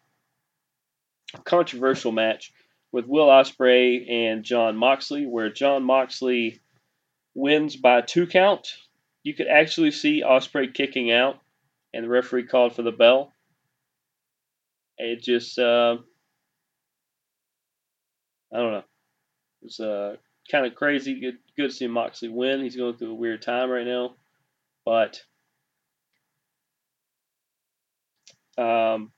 controversial 1.45 2.13
match 2.13 2.53
with 2.93 3.07
Will 3.07 3.27
Ospreay 3.27 4.11
and 4.11 4.45
Jon 4.45 4.77
Moxley, 4.77 5.27
where 5.27 5.51
Jon 5.51 5.83
Moxley 5.83 6.61
wins 7.35 7.77
by 7.77 8.01
two 8.01 8.27
count. 8.27 8.69
You 9.23 9.35
could 9.35 9.49
actually 9.49 9.91
see 9.91 10.23
Ospreay 10.23 10.73
kicking 10.73 11.11
out, 11.11 11.39
and 11.93 12.05
the 12.05 12.09
referee 12.09 12.47
called 12.47 12.75
for 12.75 12.83
the 12.83 12.93
bell. 12.93 13.33
It 14.99 15.23
just, 15.23 15.59
uh, 15.59 15.97
I 18.53 18.57
don't 18.57 18.73
know. 18.73 18.85
It's 19.63 19.81
uh, 19.81 20.17
kind 20.51 20.67
of 20.67 20.75
crazy. 20.75 21.21
Good, 21.21 21.39
good 21.57 21.71
to 21.71 21.75
see 21.75 21.87
Moxley 21.87 22.29
win. 22.29 22.63
He's 22.63 22.77
going 22.77 22.97
through 22.97 23.13
a 23.13 23.15
weird 23.15 23.43
time 23.43 23.71
right 23.71 23.87
now, 23.87 24.15
but 24.85 25.23
um, 28.59 29.11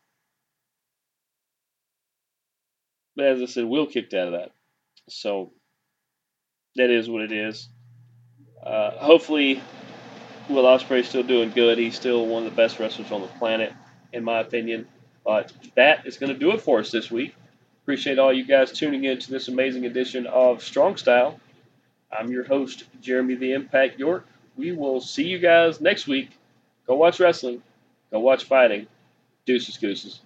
but 3.16 3.26
as 3.26 3.42
I 3.42 3.46
said, 3.46 3.64
Will 3.64 3.86
kicked 3.86 4.14
out 4.14 4.28
of 4.28 4.32
that, 4.34 4.52
so 5.08 5.52
that 6.76 6.90
is 6.90 7.10
what 7.10 7.22
it 7.22 7.32
is. 7.32 7.68
Uh, 8.66 8.90
hopefully, 8.98 9.62
Will 10.48 10.64
Ospreay's 10.64 11.08
still 11.08 11.22
doing 11.22 11.50
good. 11.50 11.78
He's 11.78 11.94
still 11.94 12.26
one 12.26 12.44
of 12.44 12.50
the 12.50 12.56
best 12.56 12.80
wrestlers 12.80 13.12
on 13.12 13.20
the 13.20 13.28
planet, 13.28 13.72
in 14.12 14.24
my 14.24 14.40
opinion. 14.40 14.88
But 15.24 15.52
that 15.76 16.06
is 16.06 16.18
going 16.18 16.32
to 16.32 16.38
do 16.38 16.50
it 16.50 16.60
for 16.60 16.80
us 16.80 16.90
this 16.90 17.10
week. 17.10 17.34
Appreciate 17.82 18.18
all 18.18 18.32
you 18.32 18.44
guys 18.44 18.72
tuning 18.72 19.04
in 19.04 19.18
to 19.20 19.30
this 19.30 19.46
amazing 19.46 19.86
edition 19.86 20.26
of 20.26 20.64
Strong 20.64 20.96
Style. 20.96 21.38
I'm 22.10 22.30
your 22.30 22.42
host, 22.44 22.84
Jeremy 23.00 23.36
the 23.36 23.52
Impact 23.52 23.98
York. 24.00 24.26
We 24.56 24.72
will 24.72 25.00
see 25.00 25.24
you 25.24 25.38
guys 25.38 25.80
next 25.80 26.08
week. 26.08 26.30
Go 26.88 26.96
watch 26.96 27.20
wrestling. 27.20 27.62
Go 28.10 28.20
watch 28.20 28.44
fighting. 28.44 28.88
Deuces, 29.44 29.76
gooses. 29.76 30.20